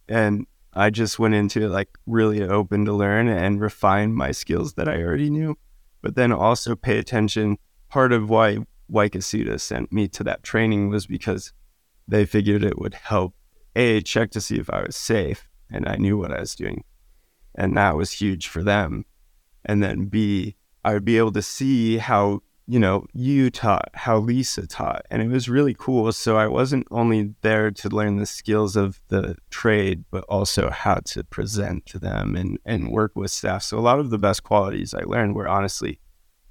And 0.08 0.46
I 0.74 0.90
just 0.92 1.18
went 1.18 1.34
into 1.34 1.66
it 1.66 1.70
like 1.70 1.90
really 2.06 2.44
open 2.44 2.86
to 2.86 2.94
learn 2.94 3.28
and 3.28 3.60
refine 3.60 4.14
my 4.14 4.32
skills 4.32 4.74
that 4.74 4.88
I 4.88 5.02
already 5.02 5.30
knew, 5.30 5.58
but 6.02 6.16
then 6.16 6.32
also 6.32 6.76
pay 6.76 7.00
attention 7.00 7.58
part 7.90 8.12
of 8.12 8.30
why 8.30 8.60
Wicosuta 8.92 9.60
sent 9.60 9.92
me 9.92 10.08
to 10.10 10.24
that 10.24 10.44
training 10.44 10.90
was 10.90 11.06
because 11.06 11.54
they 12.08 12.26
figured 12.26 12.64
it 12.64 12.80
would 12.80 12.96
help 12.96 13.34
A, 13.76 14.02
check 14.02 14.32
to 14.32 14.42
see 14.42 14.58
if 14.58 14.70
I 14.70 14.84
was 14.84 14.96
safe 14.96 15.48
and 15.72 15.88
I 15.88 15.96
knew 15.96 16.18
what 16.18 16.32
I 16.32 16.40
was 16.40 16.56
doing. 16.56 16.84
And 17.56 17.78
that 17.78 17.96
was 17.96 18.12
huge 18.12 18.48
for 18.48 18.64
them. 18.64 19.06
And 19.66 19.84
then 19.84 20.06
B, 20.06 20.56
I 20.84 20.94
would 20.94 21.06
be 21.06 21.18
able 21.18 21.34
to 21.34 21.42
see 21.42 21.98
how, 21.98 22.42
you 22.66 22.80
know, 22.80 23.06
you 23.14 23.50
taught, 23.50 23.90
how 23.94 24.18
Lisa 24.18 24.66
taught. 24.66 25.06
And 25.12 25.22
it 25.22 25.28
was 25.28 25.50
really 25.50 25.76
cool. 25.78 26.12
So 26.12 26.38
I 26.38 26.48
wasn't 26.48 26.88
only 26.90 27.36
there 27.42 27.70
to 27.72 27.90
learn 27.90 28.18
the 28.18 28.26
skills 28.26 28.76
of 28.76 29.02
the 29.10 29.36
trade, 29.50 30.06
but 30.10 30.24
also 30.24 30.70
how 30.70 30.96
to 31.06 31.24
present 31.24 31.86
to 31.88 32.00
them 32.00 32.36
and, 32.36 32.58
and 32.66 32.92
work 32.92 33.12
with 33.16 33.32
staff. 33.32 33.64
So 33.64 33.78
a 33.78 33.82
lot 33.82 34.00
of 34.00 34.10
the 34.10 34.18
best 34.18 34.44
qualities 34.44 34.94
I 34.94 35.02
learned 35.02 35.36
were 35.36 35.48
honestly 35.48 36.00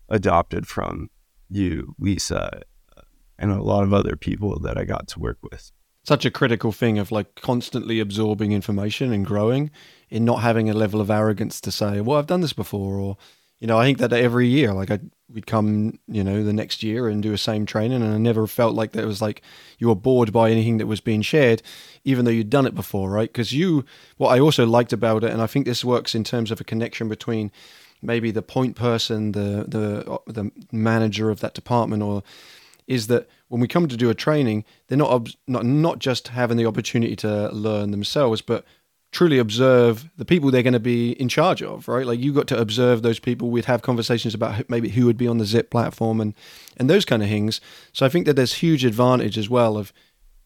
adopted 0.09 0.67
from 0.67 1.11
you, 1.49 1.95
Lisa, 1.99 2.63
uh, 2.97 3.03
and 3.39 3.51
a 3.51 3.63
lot 3.63 3.85
of 3.85 3.93
other 3.93 4.17
people 4.17 4.59
that 4.61 4.79
I 4.79 4.85
got 4.85 5.09
to 5.09 5.21
work 5.21 5.39
with. 5.43 5.73
Such 6.05 6.25
a 6.25 6.31
critical 6.31 6.73
thing 6.73 6.99
of 6.99 7.13
like 7.13 7.35
constantly 7.35 8.01
absorbing 8.01 8.53
information 8.53 9.13
and 9.13 9.27
growing 9.27 9.71
in 10.09 10.25
not 10.25 10.41
having 10.41 10.71
a 10.71 10.75
level 10.75 11.01
of 11.01 11.11
arrogance 11.11 11.61
to 11.61 11.71
say, 11.71 12.01
well, 12.01 12.19
I've 12.19 12.27
done 12.27 12.41
this 12.41 12.55
before. 12.55 12.95
Or, 12.95 13.19
you 13.61 13.67
know, 13.67 13.79
I 13.79 13.85
think 13.85 13.99
that 13.99 14.13
every 14.13 14.49
year, 14.49 14.73
like 14.73 14.91
I, 14.91 15.01
we'd 15.31 15.47
come, 15.47 15.99
you 16.07 16.25
know, 16.25 16.43
the 16.43 16.53
next 16.53 16.83
year 16.83 17.09
and 17.09 17.23
do 17.23 17.33
a 17.33 17.39
same 17.39 17.67
training, 17.67 18.03
and 18.03 18.15
I 18.15 18.19
never 18.19 18.47
felt 18.47 18.75
like 18.75 18.93
that 18.93 19.05
was 19.05 19.21
like 19.21 19.43
you 19.79 19.89
were 19.89 19.95
bored 19.95 20.33
by 20.33 20.51
anything 20.51 20.79
that 20.79 20.87
was 20.87 21.01
being 21.01 21.23
shared, 21.23 21.63
even 22.05 22.25
though 22.25 22.31
you'd 22.31 22.51
done 22.51 22.67
it 22.67 22.75
before, 22.75 23.11
right? 23.11 23.29
Because 23.31 23.53
you, 23.53 23.85
what 24.17 24.31
I 24.31 24.41
also 24.41 24.65
liked 24.65 24.93
about 24.93 25.25
it, 25.25 25.31
and 25.31 25.43
I 25.43 25.47
think 25.47 25.67
this 25.67 25.85
works 25.85 26.15
in 26.15 26.25
terms 26.25 26.51
of 26.51 26.61
a 26.61 26.65
connection 26.65 27.09
between 27.09 27.51
maybe 28.03 28.31
the 28.31 28.43
point 28.43 28.77
person, 28.77 29.33
the 29.33 29.65
the 29.67 30.33
the 30.33 30.51
manager 30.73 31.31
of 31.31 31.41
that 31.41 31.55
department, 31.55 32.03
or 32.03 32.23
is 32.87 33.07
that 33.09 33.29
when 33.49 33.61
we 33.61 33.69
come 33.69 33.89
to 33.89 33.97
do 33.97 34.11
a 34.11 34.15
training, 34.15 34.65
they're 34.87 34.99
not 34.99 35.29
not 35.47 35.65
not 35.65 35.99
just 35.99 36.29
having 36.29 36.57
the 36.57 36.67
opportunity 36.67 37.17
to 37.17 37.49
learn 37.51 37.91
themselves, 37.91 38.41
but 38.43 38.65
truly 39.11 39.39
observe 39.39 40.11
the 40.19 40.25
people 40.25 40.51
they're 40.51 40.63
going 40.63 40.73
to 40.75 40.81
be 40.81 41.13
in 41.13 41.29
charge 41.29 41.63
of, 41.63 41.89
right? 41.89 42.07
Like 42.07 42.21
you 42.21 42.33
got 42.33 42.47
to 42.49 42.61
observe 42.61 43.03
those 43.03 43.19
people. 43.19 43.51
We'd 43.51 43.65
have 43.65 43.81
conversations 43.81 44.35
about 44.35 44.69
maybe 44.69 44.91
who 44.91 45.07
would 45.07 45.17
be 45.17 45.27
on 45.27 45.39
the 45.39 45.47
Zip 45.47 45.71
platform 45.71 46.21
and 46.21 46.35
and 46.77 46.91
those 46.91 47.05
kind 47.05 47.23
of 47.23 47.29
things. 47.29 47.61
So 47.93 48.05
I 48.05 48.09
think 48.09 48.27
that 48.27 48.35
there's 48.35 48.55
huge 48.55 48.85
advantage 48.85 49.39
as 49.39 49.49
well 49.49 49.77
of 49.77 49.93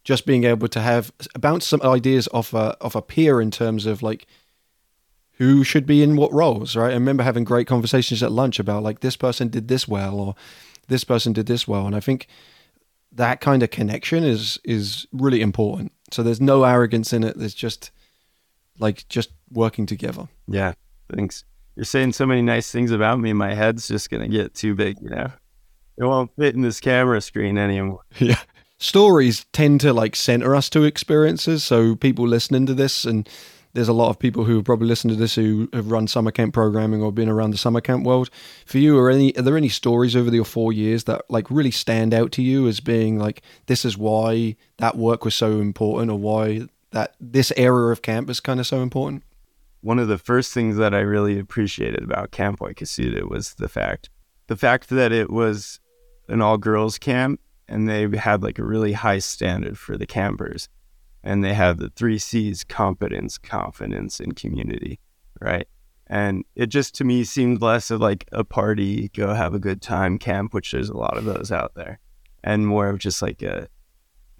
just 0.04 0.26
being 0.26 0.44
able 0.44 0.68
to 0.68 0.80
have 0.80 1.12
bounce 1.38 1.66
some 1.66 1.82
ideas 1.82 2.28
off 2.32 2.54
a 2.54 2.76
off 2.80 2.94
a 2.94 3.02
peer 3.02 3.40
in 3.40 3.50
terms 3.50 3.86
of 3.86 4.02
like 4.02 4.26
who 5.42 5.64
should 5.64 5.86
be 5.86 6.02
in 6.02 6.16
what 6.16 6.32
roles, 6.32 6.76
right? 6.76 6.90
I 6.90 6.94
remember 6.94 7.24
having 7.24 7.42
great 7.42 7.66
conversations 7.66 8.22
at 8.22 8.30
lunch 8.30 8.60
about 8.60 8.84
like 8.84 9.00
this 9.00 9.16
person 9.16 9.48
did 9.48 9.66
this 9.66 9.88
well 9.88 10.18
or 10.18 10.34
this 10.88 11.02
person 11.02 11.32
did 11.32 11.46
this 11.46 11.66
well, 11.66 11.86
and 11.86 11.96
I 11.96 12.00
think 12.00 12.28
that 13.10 13.40
kind 13.40 13.62
of 13.62 13.70
connection 13.70 14.22
is 14.22 14.60
is 14.64 15.06
really 15.12 15.40
important. 15.40 15.92
So 16.12 16.22
there's 16.22 16.40
no 16.40 16.64
arrogance 16.64 17.12
in 17.12 17.24
it. 17.24 17.36
There's 17.36 17.54
just 17.54 17.90
like 18.78 19.08
just 19.08 19.30
working 19.50 19.84
together. 19.84 20.28
Yeah, 20.46 20.74
thanks. 21.12 21.44
You're 21.74 21.84
saying 21.86 22.12
so 22.12 22.26
many 22.26 22.42
nice 22.42 22.70
things 22.70 22.90
about 22.90 23.18
me. 23.18 23.32
My 23.32 23.54
head's 23.54 23.88
just 23.88 24.10
gonna 24.10 24.28
get 24.28 24.54
too 24.54 24.74
big, 24.74 24.96
you 25.00 25.10
know. 25.10 25.32
It 25.96 26.04
won't 26.04 26.30
fit 26.36 26.54
in 26.54 26.62
this 26.62 26.80
camera 26.80 27.20
screen 27.20 27.58
anymore. 27.58 28.00
Yeah. 28.18 28.38
Stories 28.78 29.46
tend 29.52 29.80
to 29.82 29.92
like 29.92 30.16
center 30.16 30.56
us 30.56 30.68
to 30.70 30.82
experiences. 30.82 31.62
So 31.62 31.94
people 31.94 32.26
listening 32.26 32.66
to 32.66 32.74
this 32.74 33.04
and 33.04 33.28
there's 33.74 33.88
a 33.88 33.92
lot 33.92 34.10
of 34.10 34.18
people 34.18 34.44
who 34.44 34.56
have 34.56 34.64
probably 34.64 34.86
listen 34.86 35.08
to 35.10 35.16
this 35.16 35.34
who 35.34 35.68
have 35.72 35.90
run 35.90 36.06
summer 36.06 36.30
camp 36.30 36.52
programming 36.54 37.02
or 37.02 37.12
been 37.12 37.28
around 37.28 37.52
the 37.52 37.58
summer 37.58 37.80
camp 37.80 38.04
world. 38.04 38.30
For 38.66 38.78
you, 38.78 38.98
are 38.98 39.10
any 39.10 39.36
are 39.36 39.42
there 39.42 39.56
any 39.56 39.68
stories 39.68 40.14
over 40.14 40.30
the 40.30 40.42
four 40.44 40.72
years 40.72 41.04
that 41.04 41.22
like 41.30 41.50
really 41.50 41.70
stand 41.70 42.12
out 42.12 42.32
to 42.32 42.42
you 42.42 42.68
as 42.68 42.80
being 42.80 43.18
like 43.18 43.42
this 43.66 43.84
is 43.84 43.96
why 43.96 44.56
that 44.78 44.96
work 44.96 45.24
was 45.24 45.34
so 45.34 45.60
important 45.60 46.10
or 46.10 46.18
why 46.18 46.68
that 46.90 47.14
this 47.20 47.52
era 47.56 47.90
of 47.90 48.02
camp 48.02 48.28
is 48.28 48.40
kind 48.40 48.60
of 48.60 48.66
so 48.66 48.82
important? 48.82 49.22
One 49.80 49.98
of 49.98 50.08
the 50.08 50.18
first 50.18 50.52
things 50.52 50.76
that 50.76 50.94
I 50.94 51.00
really 51.00 51.38
appreciated 51.38 52.02
about 52.04 52.30
Camp 52.30 52.60
Wicosuta 52.60 53.28
was 53.28 53.54
the 53.54 53.68
fact 53.68 54.10
the 54.48 54.56
fact 54.56 54.90
that 54.90 55.12
it 55.12 55.30
was 55.30 55.80
an 56.28 56.42
all 56.42 56.58
girls 56.58 56.98
camp 56.98 57.40
and 57.68 57.88
they 57.88 58.06
had 58.16 58.42
like 58.42 58.58
a 58.58 58.64
really 58.64 58.92
high 58.92 59.18
standard 59.18 59.78
for 59.78 59.96
the 59.96 60.06
campers. 60.06 60.68
And 61.24 61.44
they 61.44 61.54
have 61.54 61.78
the 61.78 61.90
three 61.90 62.18
C's 62.18 62.64
competence, 62.64 63.38
confidence, 63.38 64.18
and 64.18 64.34
community, 64.34 64.98
right? 65.40 65.68
And 66.08 66.44
it 66.56 66.66
just 66.66 66.94
to 66.96 67.04
me 67.04 67.24
seemed 67.24 67.62
less 67.62 67.90
of 67.90 68.00
like 68.00 68.28
a 68.32 68.44
party, 68.44 69.08
go 69.08 69.32
have 69.34 69.54
a 69.54 69.58
good 69.60 69.80
time 69.80 70.18
camp, 70.18 70.52
which 70.52 70.72
there's 70.72 70.90
a 70.90 70.96
lot 70.96 71.16
of 71.16 71.24
those 71.24 71.50
out 71.52 71.74
there, 71.74 72.00
and 72.42 72.66
more 72.66 72.88
of 72.88 72.98
just 72.98 73.22
like 73.22 73.40
a 73.42 73.68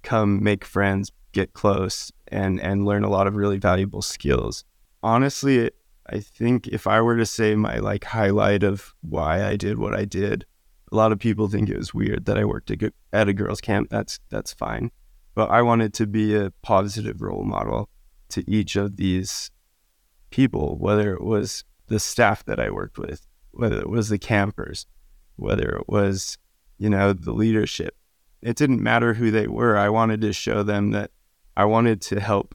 come 0.03 0.43
make 0.43 0.65
friends, 0.65 1.13
get 1.33 1.55
close 1.55 2.13
and 2.29 2.61
and 2.61 2.85
learn 2.85 3.05
a 3.05 3.11
lot 3.11 3.27
of 3.27 3.37
really 3.37 3.59
valuable 3.59 4.03
skills. 4.03 4.65
Honestly, 5.03 5.71
I 6.07 6.21
think 6.21 6.67
if 6.69 6.87
I 6.87 7.01
were 7.01 7.17
to 7.17 7.27
say 7.27 7.55
my 7.55 7.79
like 7.79 8.05
highlight 8.05 8.63
of 8.63 8.95
why 9.01 9.45
I 9.45 9.57
did 9.57 9.79
what 9.79 9.95
I 9.95 10.05
did, 10.05 10.45
a 10.91 10.97
lot 10.97 11.13
of 11.13 11.19
people 11.19 11.49
think 11.49 11.69
it 11.69 11.79
was 11.79 11.95
weird 11.95 12.27
that 12.27 12.39
I 12.39 12.45
worked 12.45 12.71
at 13.13 13.29
a 13.29 13.33
girls' 13.33 13.61
camp. 13.61 13.89
That's 13.91 14.19
that's 14.29 14.53
fine, 14.53 14.91
but 15.35 15.51
I 15.51 15.63
wanted 15.63 15.95
to 15.95 16.07
be 16.07 16.35
a 16.35 16.53
positive 16.63 17.23
role 17.23 17.45
model 17.45 17.89
to 18.31 18.49
each 18.51 18.77
of 18.77 18.97
these 18.97 19.51
people, 20.31 20.77
whether 20.79 21.15
it 21.15 21.23
was 21.23 21.65
the 21.89 22.01
staff 22.01 22.45
that 22.45 22.59
I 22.59 22.71
worked 22.71 22.99
with, 22.99 23.27
whether 23.51 23.79
it 23.79 23.91
was 23.91 24.09
the 24.09 24.19
campers, 24.19 24.87
whether 25.37 25.71
it 25.71 25.89
was 25.89 26.39
you 26.79 26.91
know 26.91 27.13
the 27.13 27.33
leadership. 27.33 27.95
It 28.41 28.57
didn't 28.57 28.83
matter 28.83 29.15
who 29.15 29.31
they 29.31 29.47
were. 29.47 29.77
I 29.77 29.89
wanted 29.89 30.21
to 30.23 30.33
show 30.33 30.63
them 30.63 30.91
that 30.91 31.13
I 31.57 31.65
wanted 31.65 32.01
to 32.03 32.21
help 32.21 32.55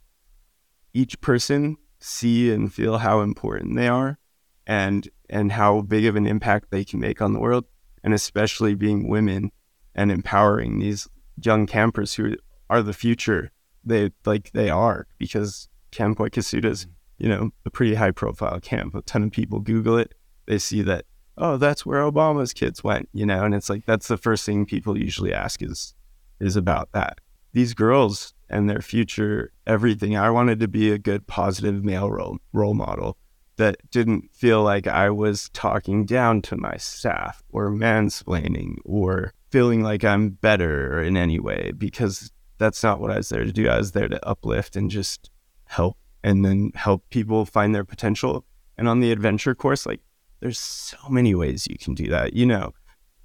each 0.93 1.21
person 1.21 1.77
see 1.99 2.51
and 2.51 2.73
feel 2.73 2.97
how 2.97 3.21
important 3.21 3.75
they 3.75 3.87
are 3.87 4.17
and 4.65 5.07
and 5.29 5.51
how 5.51 5.81
big 5.81 6.05
of 6.05 6.15
an 6.15 6.27
impact 6.27 6.71
they 6.71 6.83
can 6.83 6.99
make 6.99 7.21
on 7.21 7.33
the 7.33 7.39
world 7.39 7.65
and 8.03 8.13
especially 8.13 8.75
being 8.75 9.07
women 9.07 9.51
and 9.95 10.11
empowering 10.11 10.79
these 10.79 11.07
young 11.41 11.65
campers 11.65 12.15
who 12.15 12.35
are 12.69 12.81
the 12.81 12.93
future. 12.93 13.51
They 13.83 14.11
like 14.25 14.51
they 14.51 14.69
are 14.69 15.07
because 15.17 15.69
Camp 15.91 16.17
Wicosuta 16.17 16.65
is 16.65 16.85
mm. 16.85 16.89
you 17.17 17.29
know 17.29 17.51
a 17.65 17.69
pretty 17.69 17.95
high 17.95 18.11
profile 18.11 18.59
camp. 18.59 18.95
A 18.95 19.01
ton 19.01 19.23
of 19.23 19.31
people 19.31 19.59
google 19.59 19.97
it. 19.97 20.13
They 20.45 20.57
see 20.57 20.81
that 20.83 21.05
oh 21.37 21.57
that's 21.57 21.85
where 21.85 22.01
Obama's 22.01 22.53
kids 22.53 22.83
went 22.83 23.09
you 23.13 23.25
know 23.25 23.43
and 23.43 23.53
it's 23.53 23.69
like 23.69 23.85
that's 23.85 24.07
the 24.07 24.17
first 24.17 24.45
thing 24.45 24.65
people 24.65 24.97
usually 24.97 25.33
ask 25.33 25.61
is 25.61 25.93
is 26.39 26.55
about 26.55 26.91
that. 26.93 27.19
These 27.53 27.73
girls 27.73 28.33
and 28.49 28.69
their 28.69 28.81
future 28.81 29.51
everything. 29.65 30.15
I 30.15 30.29
wanted 30.29 30.59
to 30.59 30.67
be 30.67 30.91
a 30.91 30.97
good, 30.97 31.27
positive 31.27 31.83
male 31.83 32.09
role, 32.09 32.37
role 32.53 32.73
model 32.73 33.17
that 33.57 33.77
didn't 33.89 34.29
feel 34.33 34.61
like 34.63 34.87
I 34.87 35.09
was 35.09 35.49
talking 35.49 36.05
down 36.05 36.41
to 36.43 36.57
my 36.57 36.77
staff 36.77 37.43
or 37.49 37.71
mansplaining 37.71 38.75
or 38.85 39.33
feeling 39.49 39.81
like 39.81 40.03
I'm 40.03 40.29
better 40.29 41.01
in 41.01 41.17
any 41.17 41.39
way 41.39 41.71
because 41.75 42.31
that's 42.57 42.83
not 42.83 42.99
what 42.99 43.11
I 43.11 43.17
was 43.17 43.29
there 43.29 43.45
to 43.45 43.51
do. 43.51 43.69
I 43.69 43.77
was 43.77 43.91
there 43.91 44.07
to 44.07 44.27
uplift 44.27 44.75
and 44.75 44.89
just 44.89 45.29
help 45.65 45.97
and 46.23 46.43
then 46.43 46.71
help 46.75 47.03
people 47.09 47.45
find 47.45 47.73
their 47.73 47.85
potential. 47.85 48.45
And 48.77 48.87
on 48.87 48.99
the 48.99 49.11
adventure 49.11 49.55
course, 49.55 49.85
like 49.85 50.01
there's 50.39 50.59
so 50.59 50.97
many 51.09 51.35
ways 51.35 51.67
you 51.69 51.77
can 51.77 51.93
do 51.93 52.07
that, 52.09 52.33
you 52.33 52.45
know, 52.45 52.73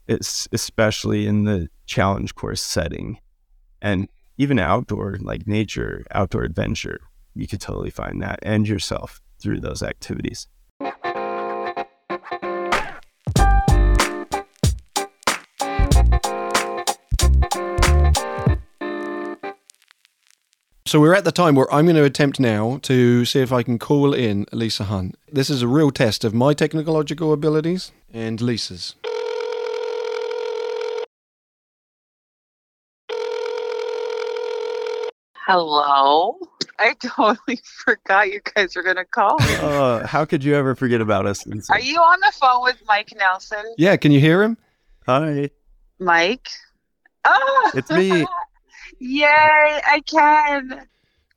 it's 0.06 0.48
especially 0.52 1.26
in 1.26 1.44
the 1.44 1.68
challenge 1.86 2.34
course 2.34 2.62
setting. 2.62 3.18
And 3.80 4.08
even 4.38 4.58
outdoor, 4.58 5.18
like 5.20 5.46
nature, 5.46 6.04
outdoor 6.10 6.42
adventure, 6.42 7.00
you 7.34 7.46
could 7.46 7.60
totally 7.60 7.90
find 7.90 8.22
that 8.22 8.38
and 8.42 8.66
yourself 8.66 9.20
through 9.38 9.60
those 9.60 9.82
activities. 9.82 10.48
So 20.92 21.00
we're 21.00 21.14
at 21.14 21.24
the 21.24 21.32
time 21.32 21.54
where 21.54 21.72
I'm 21.72 21.86
going 21.86 21.96
to 21.96 22.04
attempt 22.04 22.38
now 22.38 22.78
to 22.82 23.24
see 23.24 23.40
if 23.40 23.50
I 23.50 23.62
can 23.62 23.78
call 23.78 24.12
in 24.12 24.44
Lisa 24.52 24.84
Hunt. 24.84 25.18
This 25.32 25.48
is 25.48 25.62
a 25.62 25.66
real 25.66 25.90
test 25.90 26.22
of 26.22 26.34
my 26.34 26.52
technological 26.52 27.32
abilities 27.32 27.92
and 28.12 28.38
Lisa's. 28.42 28.94
Hello. 35.46 36.38
I 36.78 36.92
totally 37.00 37.58
forgot 37.86 38.30
you 38.30 38.42
guys 38.54 38.76
were 38.76 38.82
gonna 38.82 39.06
call. 39.06 39.38
Uh, 39.40 40.06
how 40.06 40.26
could 40.26 40.44
you 40.44 40.54
ever 40.54 40.74
forget 40.74 41.00
about 41.00 41.24
us? 41.24 41.42
Are 41.70 41.80
you 41.80 42.00
on 42.00 42.20
the 42.20 42.32
phone 42.38 42.64
with 42.64 42.82
Mike 42.86 43.14
Nelson? 43.16 43.64
Yeah, 43.78 43.96
can 43.96 44.12
you 44.12 44.20
hear 44.20 44.42
him? 44.42 44.58
Hi. 45.06 45.48
Mike. 45.98 46.48
Oh, 47.24 47.70
it's 47.74 47.90
me. 47.90 48.26
Yay! 49.04 49.26
I 49.26 50.00
can. 50.06 50.86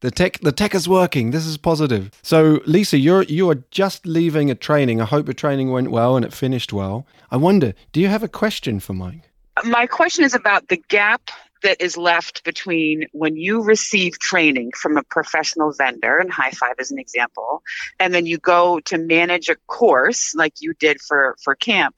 The 0.02 0.12
tech, 0.12 0.40
the 0.42 0.52
tech 0.52 0.76
is 0.76 0.88
working. 0.88 1.32
This 1.32 1.48
is 1.48 1.58
positive. 1.58 2.12
So, 2.22 2.62
Lisa, 2.68 3.00
you're 3.00 3.24
you 3.24 3.50
are 3.50 3.64
just 3.72 4.06
leaving 4.06 4.52
a 4.52 4.56
training. 4.56 5.02
I 5.02 5.06
hope 5.06 5.26
your 5.26 5.34
training 5.34 5.72
went 5.72 5.90
well 5.90 6.16
and 6.16 6.24
it 6.24 6.32
finished 6.32 6.72
well. 6.72 7.08
I 7.32 7.38
wonder, 7.38 7.74
do 7.92 8.00
you 8.00 8.08
have 8.08 8.22
a 8.22 8.28
question 8.28 8.80
for 8.80 8.94
Mike? 8.94 9.32
My 9.64 9.88
question 9.88 10.24
is 10.24 10.36
about 10.36 10.68
the 10.68 10.78
gap 10.90 11.32
that 11.64 11.82
is 11.82 11.98
left 11.98 12.44
between 12.44 13.08
when 13.14 13.36
you 13.36 13.64
receive 13.64 14.20
training 14.20 14.72
from 14.80 14.96
a 14.96 15.02
professional 15.02 15.74
vendor, 15.74 16.20
and 16.20 16.32
High5 16.32 16.80
is 16.80 16.92
an 16.92 17.00
example, 17.00 17.64
and 18.00 18.14
then 18.14 18.28
you 18.28 18.38
go 18.38 18.80
to 18.82 19.00
manage 19.00 19.50
a 19.50 19.56
course 19.66 20.36
like 20.36 20.54
you 20.60 20.76
did 20.76 21.02
for, 21.02 21.36
for 21.44 21.56
camp. 21.56 21.96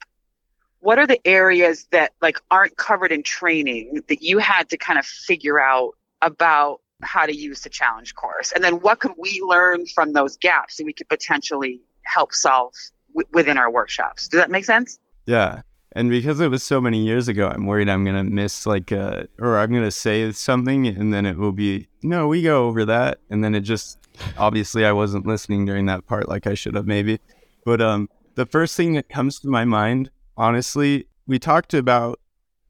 What 0.80 0.98
are 0.98 1.06
the 1.06 1.20
areas 1.26 1.86
that 1.90 2.12
like 2.22 2.38
aren't 2.50 2.76
covered 2.76 3.12
in 3.12 3.22
training 3.22 4.02
that 4.08 4.22
you 4.22 4.38
had 4.38 4.68
to 4.70 4.76
kind 4.76 4.98
of 4.98 5.06
figure 5.06 5.60
out 5.60 5.92
about 6.22 6.80
how 7.02 7.26
to 7.26 7.34
use 7.34 7.62
the 7.62 7.68
challenge 7.68 8.14
course? 8.14 8.52
And 8.52 8.62
then 8.62 8.74
what 8.74 9.00
could 9.00 9.12
we 9.18 9.40
learn 9.44 9.86
from 9.86 10.12
those 10.12 10.36
gaps 10.36 10.76
that 10.76 10.84
we 10.84 10.92
could 10.92 11.08
potentially 11.08 11.80
help 12.02 12.32
solve 12.32 12.74
w- 13.12 13.28
within 13.32 13.58
our 13.58 13.70
workshops? 13.70 14.28
Does 14.28 14.38
that 14.38 14.50
make 14.50 14.64
sense? 14.64 14.98
Yeah. 15.26 15.62
And 15.92 16.10
because 16.10 16.38
it 16.40 16.50
was 16.50 16.62
so 16.62 16.80
many 16.80 17.02
years 17.04 17.28
ago, 17.28 17.48
I'm 17.48 17.66
worried 17.66 17.88
I'm 17.88 18.04
gonna 18.04 18.24
miss 18.24 18.66
like 18.66 18.92
uh 18.92 19.24
or 19.38 19.58
I'm 19.58 19.72
gonna 19.72 19.90
say 19.90 20.30
something 20.32 20.86
and 20.86 21.12
then 21.12 21.26
it 21.26 21.36
will 21.36 21.52
be 21.52 21.88
no, 22.02 22.28
we 22.28 22.42
go 22.42 22.66
over 22.66 22.84
that 22.84 23.18
and 23.30 23.42
then 23.42 23.54
it 23.54 23.62
just 23.62 23.98
obviously 24.36 24.84
I 24.84 24.92
wasn't 24.92 25.26
listening 25.26 25.64
during 25.64 25.86
that 25.86 26.06
part 26.06 26.28
like 26.28 26.46
I 26.46 26.54
should 26.54 26.74
have 26.76 26.86
maybe. 26.86 27.18
But 27.64 27.80
um 27.80 28.08
the 28.36 28.46
first 28.46 28.76
thing 28.76 28.92
that 28.92 29.08
comes 29.08 29.40
to 29.40 29.48
my 29.48 29.64
mind, 29.64 30.10
honestly, 30.38 31.06
we 31.26 31.38
talked 31.38 31.74
about 31.74 32.20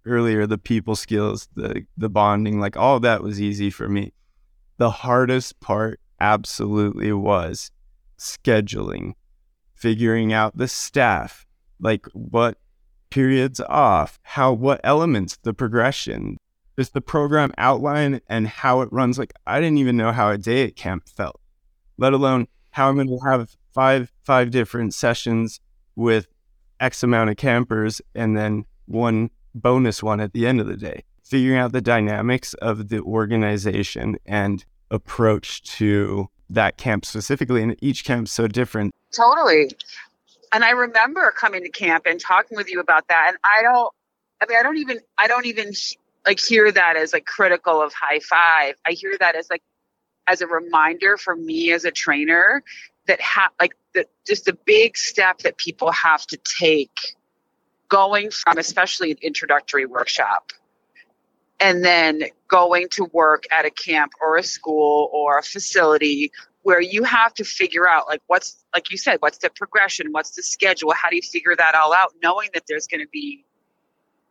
earlier 0.05 0.47
the 0.47 0.59
people 0.59 0.97
skills, 0.97 1.49
the 1.55 1.85
the 1.97 2.09
bonding, 2.09 2.59
like 2.59 2.77
all 2.77 2.99
that 3.01 3.23
was 3.23 3.41
easy 3.41 3.71
for 3.71 3.89
me. 3.89 4.13
The 4.79 4.91
hardest 4.91 5.61
part 5.61 6.01
absolutely 6.21 7.13
was 7.13 7.71
scheduling, 8.19 9.13
figuring 9.75 10.33
out 10.33 10.57
the 10.57 10.67
staff, 10.67 11.47
like 11.79 12.07
what 12.13 12.59
periods 13.11 13.61
off, 13.61 14.19
how 14.23 14.53
what 14.53 14.81
elements, 14.83 15.39
the 15.43 15.55
progression, 15.55 16.39
just 16.79 16.95
the 16.95 17.01
program 17.01 17.53
outline 17.59 18.21
and 18.29 18.49
how 18.49 18.81
it 18.81 18.89
runs. 18.91 19.19
Like 19.19 19.35
I 19.47 19.61
didn't 19.61 19.79
even 19.79 19.97
know 19.97 20.13
how 20.13 20.31
a 20.31 20.39
day 20.39 20.65
at 20.65 20.77
camp 20.77 21.09
felt, 21.09 21.41
let 21.99 22.13
alone 22.13 22.49
how 22.71 22.89
I'm 22.89 22.97
going 22.97 23.09
to 23.09 23.19
have 23.27 23.57
five 23.75 24.13
five 24.25 24.51
different 24.51 24.95
sessions 24.95 25.61
with 25.95 26.29
X 26.81 27.03
amount 27.03 27.31
of 27.31 27.37
campers 27.37 28.01
and 28.15 28.37
then 28.37 28.65
one 28.87 29.31
bonus 29.55 30.03
one 30.03 30.21
at 30.21 30.33
the 30.33 30.47
end 30.47 30.61
of 30.61 30.67
the 30.67 30.77
day. 30.77 31.05
Figuring 31.25 31.59
out 31.59 31.73
the 31.73 31.81
dynamics 31.81 32.55
of 32.55 32.89
the 32.89 33.01
organization 33.01 34.17
and 34.25 34.65
approach 34.91 35.63
to 35.63 36.29
that 36.49 36.79
camp 36.79 37.05
specifically. 37.05 37.63
And 37.63 37.77
each 37.83 38.05
camp's 38.05 38.33
so 38.33 38.49
different. 38.49 38.95
Totally. 39.15 39.71
And 40.53 40.65
I 40.65 40.71
remember 40.71 41.31
coming 41.33 41.63
to 41.63 41.69
camp 41.69 42.07
and 42.07 42.19
talking 42.19 42.57
with 42.57 42.71
you 42.71 42.81
about 42.81 43.09
that. 43.09 43.27
And 43.29 43.37
I 43.45 43.63
don't, 43.63 43.93
I 44.41 44.47
mean, 44.49 44.59
I 44.59 44.63
don't 44.63 44.79
even, 44.79 45.01
I 45.19 45.27
don't 45.27 45.47
even 45.47 45.73
like 46.25 46.41
hear 46.41 46.73
that 46.73 46.97
as 46.97 47.13
like 47.13 47.27
critical 47.27 47.83
of 47.83 47.93
high 47.93 48.21
five. 48.21 48.77
I 48.87 48.93
hear 48.93 49.17
that 49.21 49.35
as 49.35 49.49
like, 49.51 49.63
as 50.27 50.41
a 50.41 50.47
reminder 50.47 51.17
for 51.17 51.37
me 51.37 51.73
as 51.73 51.85
a 51.85 51.91
trainer 51.91 52.63
that 53.09 53.21
have 53.21 53.51
like 53.61 53.75
the, 53.95 54.07
just 54.27 54.47
a 54.49 54.55
big 54.65 54.97
step 54.97 55.39
that 55.39 55.57
people 55.57 55.91
have 55.91 56.25
to 56.29 56.39
take 56.61 57.17
going 57.89 58.31
from 58.31 58.59
especially 58.59 59.11
an 59.11 59.17
introductory 59.23 59.87
workshop 59.87 60.53
and 61.59 61.85
then 61.85 62.23
going 62.47 62.89
to 62.91 63.05
work 63.13 63.45
at 63.51 63.65
a 63.65 63.71
camp 63.71 64.13
or 64.21 64.37
a 64.37 64.43
school 64.43 65.11
or 65.13 65.39
a 65.39 65.43
facility 65.43 66.31
where 66.63 66.81
you 66.81 67.03
have 67.03 67.33
to 67.35 67.45
figure 67.45 67.89
out 67.89 68.07
like 68.07 68.21
what's 68.27 68.65
like 68.75 68.91
you 68.91 68.99
said 68.99 69.17
what's 69.21 69.39
the 69.39 69.51
progression? 69.51 70.09
What's 70.13 70.31
the 70.31 70.43
schedule? 70.43 70.93
How 70.93 71.09
do 71.11 71.17
you 71.17 71.23
figure 71.23 71.57
that 71.57 71.75
all 71.75 71.95
out? 71.95 72.13
Knowing 72.23 72.51
that 72.55 72.65
there's 72.69 72.87
going 72.87 73.01
to 73.01 73.09
be 73.09 73.45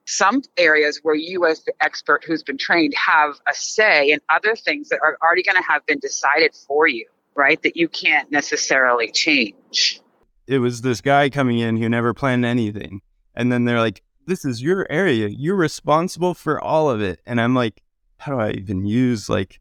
some 0.06 0.42
areas 0.56 1.02
where 1.04 1.16
you 1.16 1.46
as 1.46 1.64
the 1.64 1.74
expert 1.82 2.24
who's 2.26 2.44
been 2.44 2.58
trained 2.58 2.94
have 2.94 3.34
a 3.48 3.54
say 3.54 4.12
and 4.12 4.22
other 4.34 4.56
things 4.56 4.88
that 4.90 5.00
are 5.04 5.18
already 5.22 5.44
going 5.44 5.58
to 5.58 5.68
have 5.68 5.86
been 5.86 6.00
decided 6.00 6.56
for 6.56 6.88
you 6.88 7.06
right 7.38 7.62
that 7.64 7.78
you 7.78 7.88
can't 7.88 8.32
necessarily 8.32 9.12
change 9.12 10.02
it 10.48 10.60
was 10.60 10.82
this 10.82 11.02
guy 11.02 11.30
coming 11.30 11.60
in 11.60 11.78
who 11.78 11.88
never 11.88 12.14
planned 12.14 12.46
anything 12.46 13.02
and 13.36 13.52
then 13.52 13.66
they're 13.66 13.80
like 13.80 14.02
this 14.28 14.44
is 14.46 14.62
your 14.62 14.86
area. 14.92 15.28
You're 15.30 15.56
responsible 15.56 16.34
for 16.34 16.62
all 16.62 16.90
of 16.90 17.02
it. 17.02 17.22
And 17.26 17.42
I'm 17.42 17.56
like, 17.56 17.82
how 18.18 18.34
do 18.34 18.40
I 18.40 18.52
even 18.52 18.86
use 18.86 19.30
like 19.30 19.60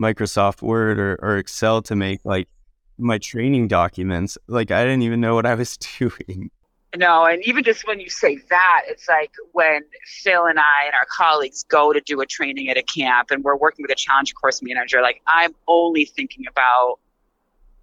Microsoft 0.00 0.62
Word 0.62 0.98
or, 0.98 1.18
or 1.22 1.36
Excel 1.36 1.82
to 1.82 1.94
make 1.94 2.24
like 2.24 2.48
my 2.96 3.18
training 3.18 3.68
documents? 3.68 4.38
Like, 4.48 4.70
I 4.70 4.82
didn't 4.82 5.02
even 5.02 5.20
know 5.20 5.34
what 5.34 5.46
I 5.46 5.54
was 5.54 5.76
doing. 5.98 6.50
No, 6.96 7.26
and 7.26 7.46
even 7.46 7.64
just 7.64 7.86
when 7.86 8.00
you 8.00 8.08
say 8.08 8.38
that, 8.48 8.84
it's 8.86 9.08
like 9.08 9.30
when 9.52 9.82
Phil 10.06 10.46
and 10.46 10.58
I 10.58 10.86
and 10.86 10.94
our 10.94 11.06
colleagues 11.14 11.62
go 11.64 11.92
to 11.92 12.00
do 12.00 12.22
a 12.22 12.26
training 12.26 12.70
at 12.70 12.78
a 12.78 12.82
camp 12.82 13.30
and 13.30 13.44
we're 13.44 13.58
working 13.58 13.82
with 13.82 13.92
a 13.92 13.94
challenge 13.94 14.34
course 14.34 14.62
manager, 14.62 15.02
like 15.02 15.20
I'm 15.26 15.54
only 15.68 16.06
thinking 16.06 16.46
about 16.48 16.98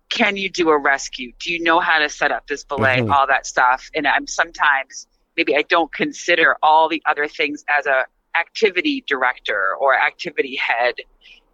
can 0.10 0.38
you 0.38 0.50
do 0.50 0.70
a 0.70 0.78
rescue? 0.78 1.32
Do 1.40 1.52
you 1.52 1.62
know 1.64 1.80
how 1.80 2.00
to 2.00 2.10
set 2.10 2.32
up 2.32 2.48
this 2.48 2.64
belay? 2.64 3.00
Mm-hmm. 3.00 3.12
All 3.12 3.28
that 3.28 3.46
stuff. 3.46 3.90
And 3.96 4.08
I'm 4.08 4.28
sometimes 4.28 5.08
maybe 5.36 5.56
I 5.56 5.64
don't 5.64 5.92
consider 5.94 6.56
all 6.62 6.90
the 6.90 7.02
other 7.06 7.28
things 7.28 7.64
as 7.70 7.86
a 7.86 8.06
activity 8.38 9.04
director 9.08 9.76
or 9.80 10.00
activity 10.00 10.56
head. 10.56 10.96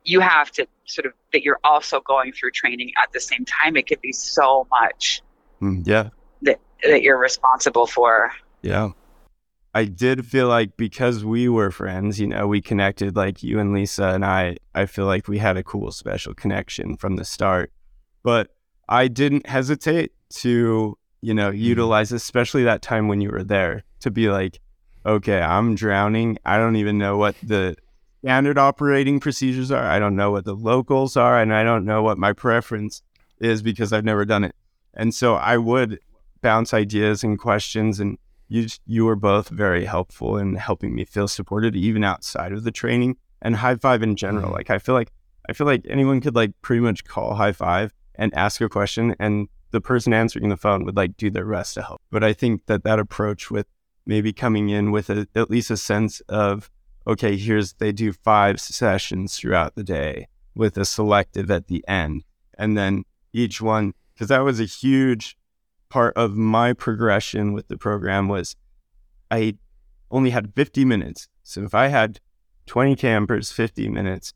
You 0.03 0.19
have 0.19 0.51
to 0.51 0.67
sort 0.85 1.05
of 1.05 1.13
that 1.31 1.43
you're 1.43 1.59
also 1.63 2.01
going 2.01 2.33
through 2.33 2.51
training 2.51 2.91
at 3.01 3.11
the 3.13 3.19
same 3.19 3.45
time. 3.45 3.77
It 3.77 3.87
could 3.87 4.01
be 4.01 4.11
so 4.11 4.67
much. 4.69 5.21
Mm, 5.61 5.83
yeah. 5.85 6.09
That 6.41 6.59
that 6.83 7.01
you're 7.03 7.19
responsible 7.19 7.87
for. 7.87 8.31
Yeah. 8.61 8.89
I 9.73 9.85
did 9.85 10.25
feel 10.25 10.49
like 10.49 10.75
because 10.75 11.23
we 11.23 11.47
were 11.47 11.71
friends, 11.71 12.19
you 12.19 12.27
know, 12.27 12.45
we 12.45 12.61
connected 12.61 13.15
like 13.15 13.41
you 13.41 13.57
and 13.57 13.73
Lisa 13.73 14.07
and 14.09 14.25
I, 14.25 14.57
I 14.75 14.85
feel 14.85 15.05
like 15.05 15.29
we 15.29 15.37
had 15.37 15.55
a 15.55 15.63
cool 15.63 15.91
special 15.91 16.33
connection 16.33 16.97
from 16.97 17.15
the 17.15 17.23
start. 17.23 17.71
But 18.23 18.49
I 18.87 19.07
didn't 19.07 19.47
hesitate 19.47 20.11
to 20.29 20.97
you 21.21 21.33
know, 21.33 21.49
mm-hmm. 21.49 21.61
utilize, 21.61 22.11
especially 22.11 22.63
that 22.63 22.81
time 22.81 23.07
when 23.07 23.21
you 23.21 23.29
were 23.29 23.43
there 23.43 23.83
to 24.01 24.11
be 24.11 24.29
like, 24.29 24.59
okay, 25.05 25.39
I'm 25.39 25.75
drowning. 25.75 26.37
I 26.45 26.57
don't 26.57 26.75
even 26.75 26.97
know 26.97 27.17
what 27.17 27.35
the 27.43 27.75
standard 28.21 28.57
operating 28.57 29.19
procedures 29.19 29.71
are. 29.71 29.85
I 29.85 29.99
don't 29.99 30.15
know 30.15 30.31
what 30.31 30.45
the 30.45 30.55
locals 30.55 31.15
are, 31.15 31.39
and 31.39 31.53
I 31.53 31.63
don't 31.63 31.85
know 31.85 32.03
what 32.03 32.17
my 32.17 32.33
preference 32.33 33.01
is 33.39 33.61
because 33.61 33.93
I've 33.93 34.05
never 34.05 34.25
done 34.25 34.43
it. 34.43 34.55
And 34.93 35.13
so 35.13 35.35
I 35.35 35.57
would 35.57 35.99
bounce 36.41 36.73
ideas 36.73 37.23
and 37.23 37.39
questions, 37.39 37.99
and 37.99 38.17
you 38.47 38.67
you 38.85 39.05
were 39.05 39.15
both 39.15 39.49
very 39.49 39.85
helpful 39.85 40.37
in 40.37 40.55
helping 40.55 40.93
me 40.93 41.05
feel 41.05 41.27
supported, 41.27 41.75
even 41.75 42.03
outside 42.03 42.51
of 42.51 42.63
the 42.63 42.71
training 42.71 43.17
and 43.41 43.55
high 43.55 43.75
five 43.75 44.03
in 44.03 44.15
general. 44.15 44.45
Mm-hmm. 44.45 44.53
Like 44.53 44.69
I 44.69 44.79
feel 44.79 44.95
like 44.95 45.11
I 45.47 45.53
feel 45.53 45.67
like 45.67 45.85
anyone 45.87 46.19
could 46.19 46.35
like 46.35 46.51
pretty 46.61 46.81
much 46.81 47.05
call 47.05 47.35
high 47.35 47.53
five 47.53 47.93
and 48.21 48.31
ask 48.35 48.61
a 48.61 48.69
question, 48.69 49.15
and 49.19 49.47
the 49.71 49.81
person 49.81 50.13
answering 50.13 50.49
the 50.49 50.55
phone 50.55 50.85
would 50.85 50.95
like 50.95 51.17
do 51.17 51.31
their 51.31 51.45
best 51.45 51.73
to 51.73 51.81
help. 51.81 51.99
But 52.11 52.23
I 52.23 52.33
think 52.33 52.67
that 52.67 52.83
that 52.83 52.99
approach 52.99 53.49
with 53.49 53.65
maybe 54.05 54.31
coming 54.31 54.69
in 54.69 54.91
with 54.91 55.09
a, 55.09 55.27
at 55.35 55.49
least 55.49 55.71
a 55.71 55.77
sense 55.77 56.21
of, 56.29 56.69
okay, 57.07 57.35
here's 57.35 57.73
they 57.73 57.91
do 57.91 58.13
five 58.13 58.61
sessions 58.61 59.37
throughout 59.37 59.73
the 59.73 59.83
day 59.83 60.27
with 60.53 60.77
a 60.77 60.85
selective 60.85 61.49
at 61.49 61.65
the 61.67 61.83
end. 61.87 62.23
And 62.59 62.77
then 62.77 63.05
each 63.33 63.59
one, 63.59 63.95
because 64.13 64.27
that 64.27 64.43
was 64.43 64.59
a 64.59 64.65
huge 64.65 65.35
part 65.89 66.15
of 66.15 66.35
my 66.35 66.73
progression 66.73 67.53
with 67.53 67.69
the 67.69 67.77
program 67.77 68.27
was 68.27 68.55
I 69.31 69.55
only 70.11 70.29
had 70.29 70.53
50 70.53 70.85
minutes. 70.85 71.27
So 71.41 71.63
if 71.63 71.73
I 71.73 71.87
had 71.87 72.19
20 72.67 72.95
campers, 72.97 73.51
50 73.51 73.89
minutes, 73.89 74.33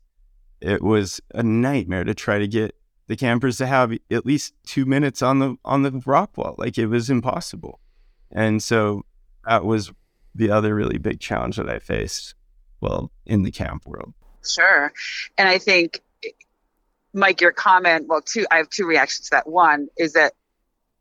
it 0.60 0.82
was 0.82 1.20
a 1.34 1.44
nightmare 1.44 2.02
to 2.02 2.14
try 2.14 2.40
to 2.40 2.48
get 2.48 2.75
the 3.08 3.16
campers 3.16 3.58
to 3.58 3.66
have 3.66 3.92
at 4.10 4.26
least 4.26 4.54
two 4.66 4.84
minutes 4.84 5.22
on 5.22 5.38
the 5.38 5.56
on 5.64 5.82
the 5.82 6.02
rock 6.04 6.36
wall. 6.36 6.54
Like 6.58 6.78
it 6.78 6.86
was 6.86 7.10
impossible. 7.10 7.80
And 8.32 8.62
so 8.62 9.04
that 9.46 9.64
was 9.64 9.92
the 10.34 10.50
other 10.50 10.74
really 10.74 10.98
big 10.98 11.20
challenge 11.20 11.56
that 11.56 11.68
I 11.68 11.78
faced 11.78 12.34
well 12.80 13.10
in 13.24 13.42
the 13.42 13.50
camp 13.50 13.86
world. 13.86 14.12
Sure. 14.44 14.92
And 15.38 15.48
I 15.48 15.58
think 15.58 16.02
Mike, 17.14 17.40
your 17.40 17.52
comment, 17.52 18.06
well, 18.08 18.20
two 18.20 18.46
I 18.50 18.58
have 18.58 18.70
two 18.70 18.86
reactions 18.86 19.26
to 19.26 19.36
that. 19.36 19.48
One 19.48 19.88
is 19.96 20.12
that 20.12 20.34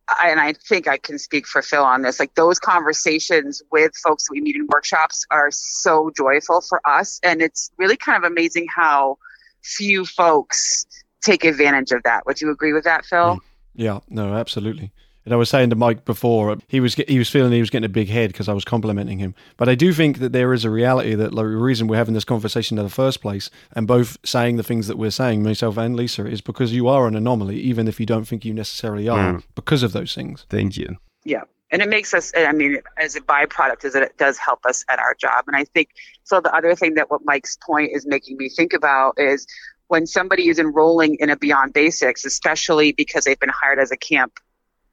I, 0.08 0.30
and 0.30 0.39
I 0.39 0.54
think 0.54 0.88
I 0.88 0.98
can 0.98 1.18
speak 1.18 1.48
for 1.48 1.62
Phil 1.62 1.84
on 1.84 2.04
this. 2.04 2.20
Like 2.20 2.36
those 2.36 2.60
conversations 2.60 3.62
with 3.72 3.94
folks 4.04 4.30
we 4.30 4.39
meet 4.39 4.56
in 4.56 4.68
workshops 4.72 5.26
are 5.32 5.50
so 5.52 6.12
joyful 6.15 6.62
for 6.62 6.80
us. 6.88 7.20
And 7.24 7.41
it's 7.41 7.72
really 7.78 7.98
kind 7.98 8.24
of 8.24 8.32
amazing 8.32 8.68
how 8.74 9.18
few 9.63 10.06
folks 10.06 10.86
take 11.26 11.44
advantage 11.44 11.92
of 11.92 12.04
that. 12.04 12.26
Would 12.26 12.42
you 12.42 12.50
agree 12.52 12.74
with 12.74 12.84
that, 12.84 13.06
Phil? 13.06 13.40
Yeah, 13.74 14.00
no, 14.10 14.34
absolutely. 14.34 14.92
And 15.26 15.34
I 15.34 15.38
was 15.38 15.50
saying 15.50 15.72
to 15.72 15.76
Mike 15.76 16.06
before, 16.06 16.56
he 16.68 16.80
was 16.80 16.94
he 16.94 17.18
was 17.18 17.30
feeling 17.30 17.52
he 17.52 17.60
was 17.60 17.72
getting 17.72 17.86
a 17.86 17.90
big 17.90 18.10
head 18.10 18.30
because 18.30 18.48
I 18.48 18.54
was 18.54 18.64
complimenting 18.64 19.18
him. 19.18 19.34
But 19.58 19.68
I 19.68 19.74
do 19.74 19.92
think 19.92 20.20
that 20.20 20.34
there 20.34 20.54
is 20.54 20.64
a 20.64 20.70
reality 20.70 21.16
that 21.16 21.34
like, 21.34 21.48
the 21.48 21.58
reason 21.58 21.88
we're 21.88 21.98
having 21.98 22.14
this 22.14 22.24
conversation 22.24 22.78
in 22.78 22.84
the 22.84 22.92
first 22.92 23.22
place 23.22 23.50
and 23.72 23.88
both 23.88 24.18
saying 24.24 24.58
the 24.58 24.64
things 24.64 24.88
that 24.88 25.00
we're 25.00 25.10
saying, 25.10 25.42
myself 25.42 25.78
and 25.78 25.96
Lisa, 25.96 26.28
is 26.28 26.42
because 26.42 26.74
you 26.74 26.88
are 26.88 27.08
an 27.08 27.16
anomaly, 27.16 27.60
even 27.60 27.88
if 27.88 28.00
you 28.00 28.06
don't 28.06 28.26
think 28.26 28.46
you 28.46 28.54
necessarily 28.54 29.10
are, 29.10 29.34
mm. 29.34 29.44
because 29.56 29.82
of 29.82 29.94
those 29.94 30.14
things. 30.14 30.46
Thank 30.48 30.78
you. 30.78 30.98
Yeah. 31.24 31.42
And 31.72 31.82
it 31.82 31.90
makes 31.90 32.14
us, 32.14 32.32
I 32.38 32.52
mean, 32.52 32.78
as 32.98 33.16
a 33.16 33.22
byproduct, 33.22 33.84
is 33.84 33.94
that 33.94 34.04
it 34.04 34.16
does 34.20 34.38
help 34.38 34.64
us 34.68 34.86
at 34.88 35.00
our 35.00 35.16
job. 35.16 35.46
And 35.48 35.56
I 35.56 35.64
think 35.64 35.90
so. 36.24 36.40
The 36.40 36.56
other 36.56 36.76
thing 36.76 36.94
that 36.94 37.10
what 37.10 37.22
Mike's 37.26 37.58
point 37.66 37.90
is 37.94 38.06
making 38.06 38.38
me 38.38 38.50
think 38.50 38.74
about 38.74 39.16
is 39.18 39.48
when 39.88 40.08
somebody 40.08 40.48
is 40.48 40.60
enrolling 40.60 41.15
in 41.19 41.30
a 41.30 41.38
Beyond 41.38 41.74
Basics, 41.74 42.26
especially 42.26 42.91
because 42.91 43.26
they've 43.26 43.39
been 43.39 43.50
hired 43.50 43.80
as 43.80 43.91
a 43.91 43.98
camp 43.98 44.39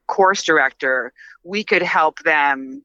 course 0.07 0.43
director, 0.43 1.13
we 1.45 1.65
could 1.65 1.83
help 1.83 2.19
them 2.21 2.83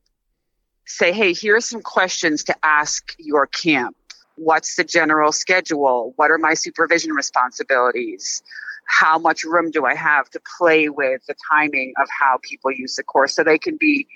say, 0.86 1.12
hey, 1.12 1.34
here 1.34 1.58
are 1.58 1.62
some 1.62 1.82
questions 1.82 2.44
to 2.46 2.56
ask 2.64 3.14
your 3.20 3.48
camp. 3.48 3.96
What's 4.36 4.76
the 4.76 4.84
general 4.84 5.32
schedule? 5.32 6.14
What 6.16 6.32
are 6.32 6.38
my 6.38 6.54
supervision 6.54 7.12
responsibilities? 7.12 8.42
How 8.88 9.20
much 9.20 9.44
room 9.44 9.72
do 9.72 9.86
I 9.86 9.96
have 9.96 10.30
to 10.30 10.40
play 10.58 10.88
with 10.88 11.22
the 11.28 11.36
timing 11.52 11.94
of 12.02 12.08
how 12.18 12.40
people 12.42 12.72
use 12.72 12.96
the 12.96 13.04
course 13.04 13.36
so 13.36 13.44
they 13.44 13.58
can 13.58 13.76
be 13.76 14.08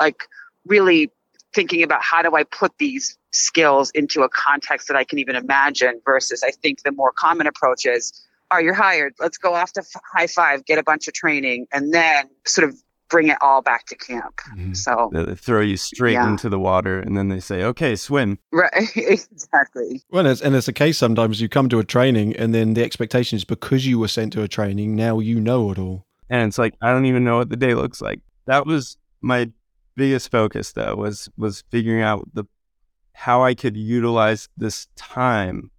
like 0.00 0.28
really 0.66 1.10
thinking 1.54 1.82
about 1.82 2.02
how 2.02 2.22
do 2.22 2.34
I 2.34 2.44
put 2.44 2.72
these 2.78 3.18
skills 3.30 3.90
into 3.90 4.22
a 4.22 4.28
context 4.28 4.88
that 4.88 4.96
I 4.96 5.04
can 5.04 5.18
even 5.18 5.36
imagine 5.36 6.00
versus 6.04 6.42
I 6.42 6.50
think 6.50 6.82
the 6.82 6.92
more 6.92 7.12
common 7.12 7.46
approach 7.46 7.84
is, 7.86 8.12
are 8.50 8.62
you're 8.62 8.74
hired? 8.74 9.14
Let's 9.18 9.38
go 9.38 9.54
off 9.54 9.72
to 9.74 9.82
high 10.14 10.26
five, 10.26 10.64
get 10.64 10.78
a 10.78 10.82
bunch 10.82 11.08
of 11.08 11.14
training, 11.14 11.66
and 11.72 11.92
then 11.94 12.28
sort 12.46 12.68
of 12.68 12.76
bring 13.08 13.28
it 13.28 13.36
all 13.42 13.60
back 13.60 13.84
to 13.86 13.94
camp. 13.94 14.40
Mhm. 14.56 14.74
So 14.74 15.10
They 15.12 15.34
throw 15.34 15.60
you 15.60 15.76
straight 15.76 16.14
Yeah. 16.14 16.28
into 16.30 16.48
the 16.48 16.58
water 16.58 16.98
and 16.98 17.14
then 17.14 17.28
they 17.28 17.40
say, 17.40 17.62
okay, 17.62 17.94
swim. 17.94 18.38
right, 18.52 18.72
exactly. 18.96 20.02
Well, 20.10 20.26
it's, 20.26 20.40
and 20.40 20.54
it's 20.54 20.68
a 20.68 20.72
case 20.72 20.96
sometimes 20.98 21.40
you 21.40 21.48
come 21.50 21.68
to 21.70 21.78
a 21.78 21.84
training 21.84 22.34
and 22.36 22.54
then 22.54 22.72
the 22.74 22.82
expectation 22.82 23.36
is 23.36 23.44
because 23.44 23.86
you 23.86 23.98
were 23.98 24.08
sent 24.08 24.32
to 24.34 24.42
a 24.42 24.48
training, 24.48 24.96
now 24.96 25.18
you 25.18 25.40
know 25.40 25.70
it 25.70 25.78
all. 25.78 26.06
And 26.30 26.48
it's 26.48 26.56
like, 26.58 26.74
I 26.80 26.90
don't 26.90 27.04
even 27.04 27.24
know 27.24 27.36
what 27.38 27.50
the 27.50 27.56
day 27.56 27.74
looks 27.74 28.00
like. 28.00 28.20
That 28.46 28.64
was 28.66 28.96
my 29.20 29.50
biggest 29.96 30.30
focus 30.30 30.72
though, 30.72 30.96
was, 30.96 31.28
was 31.36 31.64
figuring 31.70 32.02
out 32.02 32.28
the, 32.32 32.44
how 33.12 33.42
I 33.42 33.54
could 33.54 33.76
utilize 33.76 34.48
this 34.56 34.88
time 34.96 35.70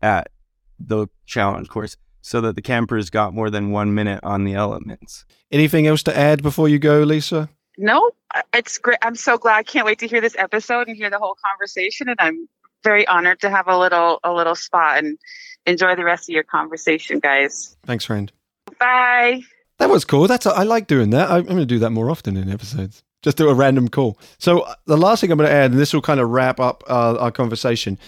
at 0.00 0.30
the 0.78 1.08
challenge 1.26 1.68
course 1.68 1.96
so 2.20 2.40
that 2.40 2.54
the 2.56 2.62
campers 2.62 3.10
got 3.10 3.34
more 3.34 3.50
than 3.50 3.70
one 3.70 3.94
minute 3.94 4.20
on 4.22 4.44
the 4.44 4.54
elements. 4.54 5.24
Anything 5.50 5.86
else 5.86 6.02
to 6.04 6.16
add 6.16 6.42
before 6.42 6.68
you 6.68 6.78
go, 6.78 7.00
Lisa? 7.00 7.48
No, 7.78 8.10
it's 8.52 8.76
great. 8.78 8.98
I'm 9.02 9.14
so 9.14 9.38
glad. 9.38 9.56
I 9.56 9.62
can't 9.62 9.86
wait 9.86 9.98
to 10.00 10.08
hear 10.08 10.20
this 10.20 10.36
episode 10.36 10.88
and 10.88 10.96
hear 10.96 11.10
the 11.10 11.18
whole 11.18 11.36
conversation. 11.44 12.08
And 12.08 12.20
I'm 12.20 12.48
very 12.84 13.06
honored 13.06 13.40
to 13.40 13.50
have 13.50 13.68
a 13.68 13.78
little 13.78 14.18
a 14.24 14.32
little 14.32 14.54
spot 14.54 14.98
and 14.98 15.18
enjoy 15.66 15.94
the 15.94 16.04
rest 16.04 16.28
of 16.28 16.34
your 16.34 16.42
conversation, 16.42 17.18
guys. 17.18 17.76
Thanks, 17.86 18.04
friend. 18.04 18.32
Bye. 18.78 19.42
That 19.78 19.90
was 19.90 20.04
cool. 20.04 20.26
That's 20.26 20.46
I 20.46 20.64
like 20.64 20.86
doing 20.86 21.10
that. 21.10 21.30
I, 21.30 21.36
I'm 21.36 21.44
going 21.44 21.58
to 21.58 21.66
do 21.66 21.78
that 21.78 21.90
more 21.90 22.10
often 22.10 22.36
in 22.36 22.50
episodes. 22.50 23.04
Just 23.22 23.36
do 23.36 23.48
a 23.48 23.54
random 23.54 23.88
call. 23.88 24.18
So 24.38 24.60
uh, 24.60 24.74
the 24.86 24.96
last 24.96 25.20
thing 25.20 25.32
I'm 25.32 25.38
going 25.38 25.50
to 25.50 25.54
add, 25.54 25.72
and 25.72 25.80
this 25.80 25.92
will 25.92 26.02
kind 26.02 26.20
of 26.20 26.30
wrap 26.30 26.60
up 26.60 26.84
uh, 26.88 27.16
our 27.18 27.32
conversation. 27.32 27.98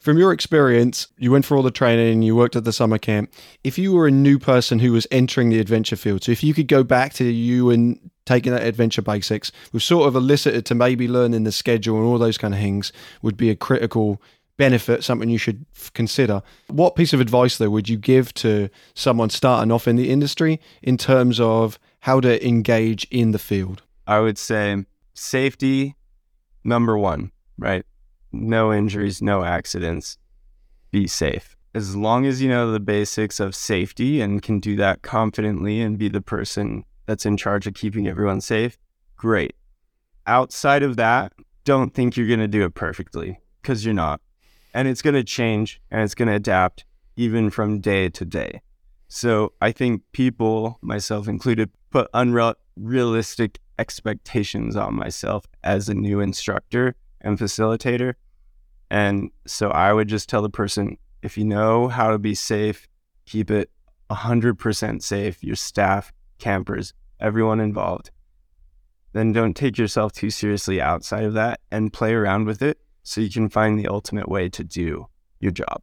From 0.00 0.16
your 0.16 0.32
experience, 0.32 1.08
you 1.18 1.32
went 1.32 1.44
for 1.44 1.56
all 1.56 1.62
the 1.62 1.70
training, 1.70 2.22
you 2.22 2.36
worked 2.36 2.56
at 2.56 2.64
the 2.64 2.72
summer 2.72 2.98
camp. 2.98 3.32
If 3.64 3.78
you 3.78 3.92
were 3.92 4.06
a 4.06 4.12
new 4.12 4.38
person 4.38 4.78
who 4.78 4.92
was 4.92 5.06
entering 5.10 5.50
the 5.50 5.58
adventure 5.58 5.96
field, 5.96 6.24
so 6.24 6.32
if 6.32 6.42
you 6.42 6.54
could 6.54 6.68
go 6.68 6.84
back 6.84 7.14
to 7.14 7.24
you 7.24 7.70
and 7.70 7.98
taking 8.24 8.52
that 8.52 8.62
adventure 8.62 9.02
basics, 9.02 9.50
we've 9.72 9.82
sort 9.82 10.06
of 10.06 10.14
elicited 10.14 10.66
to 10.66 10.74
maybe 10.74 11.08
learning 11.08 11.44
the 11.44 11.52
schedule 11.52 11.96
and 11.96 12.04
all 12.04 12.18
those 12.18 12.38
kind 12.38 12.54
of 12.54 12.60
things 12.60 12.92
would 13.22 13.36
be 13.36 13.50
a 13.50 13.56
critical 13.56 14.22
benefit, 14.56 15.02
something 15.02 15.30
you 15.30 15.38
should 15.38 15.64
consider. 15.94 16.42
What 16.68 16.94
piece 16.94 17.12
of 17.12 17.20
advice, 17.20 17.58
though, 17.58 17.70
would 17.70 17.88
you 17.88 17.96
give 17.96 18.34
to 18.34 18.68
someone 18.94 19.30
starting 19.30 19.72
off 19.72 19.88
in 19.88 19.96
the 19.96 20.10
industry 20.10 20.60
in 20.82 20.96
terms 20.96 21.40
of 21.40 21.78
how 22.00 22.20
to 22.20 22.46
engage 22.46 23.06
in 23.10 23.32
the 23.32 23.38
field? 23.38 23.82
I 24.08 24.20
would 24.20 24.38
say 24.38 24.86
safety, 25.12 25.94
number 26.64 26.96
one, 26.96 27.30
right? 27.58 27.84
No 28.32 28.72
injuries, 28.72 29.20
no 29.20 29.44
accidents. 29.44 30.16
Be 30.90 31.06
safe. 31.06 31.54
As 31.74 31.94
long 31.94 32.24
as 32.24 32.40
you 32.40 32.48
know 32.48 32.72
the 32.72 32.80
basics 32.80 33.38
of 33.38 33.54
safety 33.54 34.22
and 34.22 34.42
can 34.42 34.60
do 34.60 34.76
that 34.76 35.02
confidently 35.02 35.82
and 35.82 35.98
be 35.98 36.08
the 36.08 36.22
person 36.22 36.84
that's 37.04 37.26
in 37.26 37.36
charge 37.36 37.66
of 37.66 37.74
keeping 37.74 38.08
everyone 38.08 38.40
safe, 38.40 38.78
great. 39.18 39.54
Outside 40.26 40.82
of 40.82 40.96
that, 40.96 41.34
don't 41.64 41.92
think 41.92 42.16
you're 42.16 42.26
going 42.26 42.40
to 42.40 42.48
do 42.48 42.64
it 42.64 42.74
perfectly 42.74 43.38
because 43.60 43.84
you're 43.84 43.92
not. 43.92 44.22
And 44.72 44.88
it's 44.88 45.02
going 45.02 45.16
to 45.16 45.24
change 45.24 45.82
and 45.90 46.00
it's 46.00 46.14
going 46.14 46.28
to 46.28 46.34
adapt 46.34 46.86
even 47.16 47.50
from 47.50 47.80
day 47.80 48.08
to 48.08 48.24
day. 48.24 48.62
So 49.08 49.52
I 49.60 49.70
think 49.72 50.00
people, 50.12 50.78
myself 50.80 51.28
included, 51.28 51.68
put 51.90 52.08
unrealistic 52.78 53.58
expectations 53.78 54.76
on 54.76 54.94
myself 54.94 55.44
as 55.64 55.88
a 55.88 55.94
new 55.94 56.20
instructor 56.20 56.94
and 57.20 57.38
facilitator. 57.38 58.14
And 58.90 59.30
so 59.46 59.70
I 59.70 59.92
would 59.92 60.08
just 60.08 60.28
tell 60.28 60.42
the 60.42 60.50
person 60.50 60.96
if 61.22 61.36
you 61.36 61.44
know 61.44 61.88
how 61.88 62.10
to 62.10 62.18
be 62.18 62.34
safe, 62.34 62.88
keep 63.26 63.50
it 63.50 63.70
100% 64.10 65.02
safe, 65.02 65.42
your 65.42 65.56
staff, 65.56 66.12
campers, 66.38 66.94
everyone 67.20 67.60
involved. 67.60 68.10
Then 69.12 69.32
don't 69.32 69.54
take 69.54 69.78
yourself 69.78 70.12
too 70.12 70.30
seriously 70.30 70.80
outside 70.80 71.24
of 71.24 71.34
that 71.34 71.60
and 71.70 71.92
play 71.92 72.14
around 72.14 72.46
with 72.46 72.62
it 72.62 72.78
so 73.02 73.20
you 73.20 73.30
can 73.30 73.48
find 73.48 73.78
the 73.78 73.88
ultimate 73.88 74.28
way 74.28 74.48
to 74.50 74.62
do 74.62 75.08
your 75.40 75.52
job. 75.52 75.82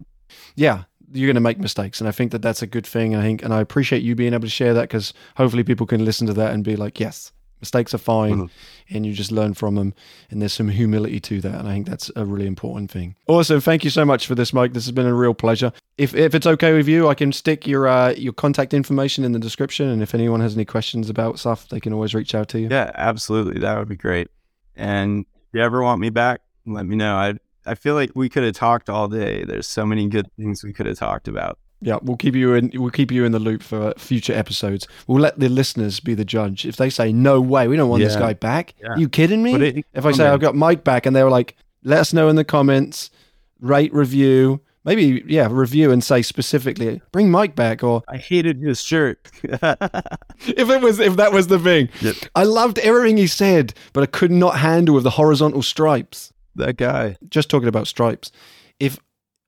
yeah, 0.55 0.83
you're 1.13 1.27
going 1.27 1.35
to 1.35 1.41
make 1.41 1.59
mistakes, 1.59 1.99
and 2.01 2.07
I 2.07 2.11
think 2.11 2.31
that 2.31 2.41
that's 2.41 2.61
a 2.61 2.67
good 2.67 2.85
thing. 2.85 3.13
And 3.13 3.21
I 3.21 3.25
think, 3.25 3.43
and 3.43 3.53
I 3.53 3.61
appreciate 3.61 4.01
you 4.03 4.15
being 4.15 4.33
able 4.33 4.43
to 4.43 4.49
share 4.49 4.73
that 4.73 4.83
because 4.83 5.13
hopefully 5.37 5.63
people 5.63 5.85
can 5.85 6.03
listen 6.05 6.27
to 6.27 6.33
that 6.33 6.53
and 6.53 6.63
be 6.63 6.75
like, 6.75 6.99
yes, 6.99 7.31
mistakes 7.61 7.93
are 7.93 7.97
fine, 7.99 8.35
Mhm. 8.37 8.49
and 8.89 9.05
you 9.05 9.13
just 9.13 9.31
learn 9.31 9.53
from 9.53 9.75
them. 9.75 9.93
And 10.29 10.41
there's 10.41 10.53
some 10.53 10.69
humility 10.69 11.19
to 11.21 11.41
that, 11.41 11.55
and 11.59 11.67
I 11.67 11.73
think 11.73 11.87
that's 11.87 12.11
a 12.15 12.25
really 12.25 12.47
important 12.47 12.91
thing. 12.91 13.15
Awesome, 13.27 13.61
thank 13.61 13.83
you 13.83 13.89
so 13.89 14.03
much 14.05 14.27
for 14.27 14.35
this, 14.35 14.53
Mike. 14.53 14.73
This 14.73 14.85
has 14.85 14.91
been 14.91 15.07
a 15.07 15.13
real 15.13 15.33
pleasure. 15.33 15.71
If 15.97 16.13
if 16.13 16.35
it's 16.35 16.45
okay 16.45 16.73
with 16.75 16.87
you, 16.87 17.07
I 17.07 17.13
can 17.15 17.31
stick 17.31 17.65
your 17.65 17.87
uh, 17.87 18.11
your 18.17 18.33
contact 18.33 18.73
information 18.73 19.23
in 19.23 19.31
the 19.31 19.39
description, 19.39 19.87
and 19.87 20.01
if 20.03 20.13
anyone 20.13 20.41
has 20.41 20.55
any 20.55 20.65
questions 20.65 21.09
about 21.09 21.39
stuff, 21.39 21.67
they 21.69 21.79
can 21.79 21.93
always 21.93 22.13
reach 22.13 22.35
out 22.35 22.49
to 22.49 22.59
you. 22.59 22.67
Yeah, 22.69 22.91
absolutely. 22.95 23.61
That 23.61 23.79
would 23.79 23.87
be 23.87 23.95
great. 23.95 24.27
And 24.75 25.25
if 25.47 25.53
you 25.53 25.61
ever 25.61 25.81
want 25.81 26.01
me 26.01 26.09
back, 26.09 26.41
let 26.65 26.85
me 26.85 26.95
know. 26.97 27.15
I 27.15 27.35
I 27.65 27.75
feel 27.75 27.95
like 27.95 28.11
we 28.15 28.29
could 28.29 28.43
have 28.43 28.55
talked 28.55 28.89
all 28.89 29.07
day. 29.07 29.43
There's 29.43 29.67
so 29.67 29.85
many 29.85 30.07
good 30.07 30.27
things 30.37 30.63
we 30.63 30.73
could 30.73 30.85
have 30.85 30.97
talked 30.97 31.27
about. 31.27 31.57
Yeah, 31.81 31.99
we'll 32.01 32.17
keep 32.17 32.35
you 32.35 32.53
in. 32.53 32.71
We'll 32.73 32.89
keep 32.91 33.11
you 33.11 33.25
in 33.25 33.31
the 33.31 33.39
loop 33.39 33.61
for 33.61 33.93
future 33.97 34.33
episodes. 34.33 34.87
We'll 35.07 35.21
let 35.21 35.39
the 35.39 35.49
listeners 35.49 35.99
be 35.99 36.13
the 36.13 36.25
judge. 36.25 36.65
If 36.65 36.77
they 36.77 36.89
say 36.89 37.11
no 37.11 37.41
way, 37.41 37.67
we 37.67 37.75
don't 37.75 37.89
want 37.89 38.01
this 38.01 38.15
guy 38.15 38.33
back. 38.33 38.73
Yeah. 38.81 38.95
you 38.97 39.09
kidding 39.09 39.43
me? 39.43 39.53
It 39.55 39.85
if 39.93 40.05
I 40.05 40.11
say. 40.11 40.27
I've 40.27 40.39
got 40.39 40.55
Mike 40.55 40.83
back, 40.83 41.05
and 41.05 41.15
they 41.15 41.23
were 41.23 41.29
like, 41.29 41.55
let 41.83 41.99
us 41.99 42.13
know 42.13 42.29
in 42.29 42.37
the 42.37 42.43
comments, 42.43 43.11
rate, 43.59 43.93
review, 43.93 44.61
maybe 44.85 45.23
yeah, 45.27 45.47
review 45.51 45.91
and 45.91 46.03
say 46.03 46.21
specifically, 46.21 47.01
bring 47.11 47.29
Mike 47.29 47.55
back, 47.55 47.83
or 47.83 48.03
I 48.07 48.17
hated 48.17 48.59
his 48.61 48.81
shirt. 48.81 49.29
if 49.43 50.69
it 50.69 50.81
was 50.81 50.99
if 50.99 51.17
that 51.17 51.33
was 51.33 51.47
the 51.47 51.59
thing. 51.59 51.89
Yep. 52.01 52.15
I 52.35 52.43
loved 52.43 52.79
everything 52.79 53.17
he 53.17 53.27
said, 53.27 53.73
but 53.91 54.03
I 54.03 54.07
could 54.07 54.31
not 54.31 54.59
handle 54.59 54.95
with 54.95 55.03
the 55.03 55.11
horizontal 55.11 55.61
stripes. 55.61 56.31
That 56.55 56.77
guy. 56.77 57.17
Just 57.29 57.49
talking 57.49 57.67
about 57.67 57.87
stripes, 57.87 58.31
if 58.79 58.99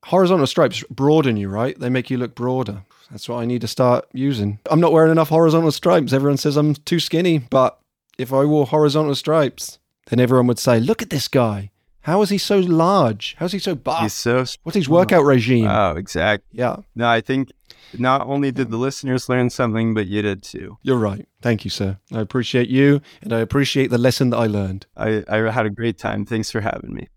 horizontal 0.05 0.47
stripes 0.47 0.83
broaden 0.89 1.37
you, 1.37 1.49
right? 1.49 1.77
They 1.79 1.89
make 1.89 2.09
you 2.09 2.17
look 2.17 2.35
broader. 2.35 2.83
That's 3.11 3.27
what 3.29 3.37
I 3.39 3.45
need 3.45 3.61
to 3.61 3.67
start 3.67 4.05
using. 4.13 4.59
I'm 4.69 4.79
not 4.79 4.91
wearing 4.91 5.11
enough 5.11 5.29
horizontal 5.29 5.71
stripes. 5.71 6.13
Everyone 6.13 6.37
says 6.37 6.57
I'm 6.57 6.75
too 6.75 6.99
skinny, 6.99 7.39
but 7.39 7.79
if 8.17 8.33
I 8.33 8.45
wore 8.45 8.65
horizontal 8.65 9.15
stripes, 9.15 9.79
then 10.07 10.19
everyone 10.19 10.47
would 10.47 10.59
say, 10.59 10.79
"Look 10.79 11.01
at 11.01 11.09
this 11.09 11.27
guy. 11.27 11.71
How 12.07 12.21
is 12.21 12.29
he 12.29 12.37
so 12.37 12.57
large? 12.59 13.35
How's 13.37 13.51
he 13.51 13.59
so 13.59 13.75
buff? 13.75 13.99
He's 13.99 14.13
so 14.13 14.45
What's 14.63 14.77
his 14.77 14.87
workout 14.87 15.25
regime?" 15.25 15.67
Oh, 15.67 15.91
exactly. 15.97 16.47
yeah, 16.57 16.77
No, 16.95 17.05
I 17.09 17.19
think 17.19 17.51
not 17.99 18.25
only 18.25 18.49
did 18.49 18.71
the 18.71 18.77
listeners 18.77 19.27
learn 19.27 19.49
something, 19.49 19.93
but 19.93 20.07
you 20.07 20.21
did 20.21 20.41
too. 20.41 20.77
you're 20.83 20.97
right. 20.97 21.27
Thank 21.41 21.65
you, 21.65 21.69
sir. 21.69 21.97
I 22.13 22.21
appreciate 22.21 22.69
you, 22.69 23.01
and 23.21 23.33
I 23.33 23.39
appreciate 23.39 23.89
the 23.89 23.97
lesson 23.97 24.29
that 24.29 24.37
I 24.37 24.47
learned. 24.47 24.85
I, 24.95 25.25
I 25.27 25.51
had 25.51 25.65
a 25.65 25.69
great 25.69 25.97
time. 25.97 26.25
Thanks 26.25 26.49
for 26.49 26.61
having 26.61 26.93
me. 26.93 27.09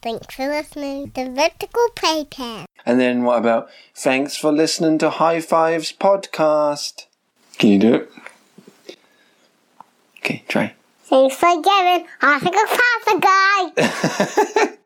Thanks 0.00 0.34
for 0.34 0.48
listening 0.48 1.10
to 1.10 1.30
Vertical 1.34 1.86
Playtime. 1.94 2.64
And 2.86 2.98
then 2.98 3.24
what 3.24 3.36
about 3.38 3.68
thanks 3.94 4.38
for 4.38 4.50
listening 4.50 4.96
to 5.00 5.10
High 5.10 5.42
Fives 5.42 5.92
podcast? 5.92 7.04
Can 7.58 7.68
you 7.68 7.78
do 7.78 7.94
it? 7.94 8.10
Okay, 10.16 10.44
try. 10.48 10.72
Thanks 11.10 11.34
for 11.34 11.60
giving 11.60 12.06
Oscar 12.22 12.50
Pasta 12.52 13.18
Guy. 13.20 14.76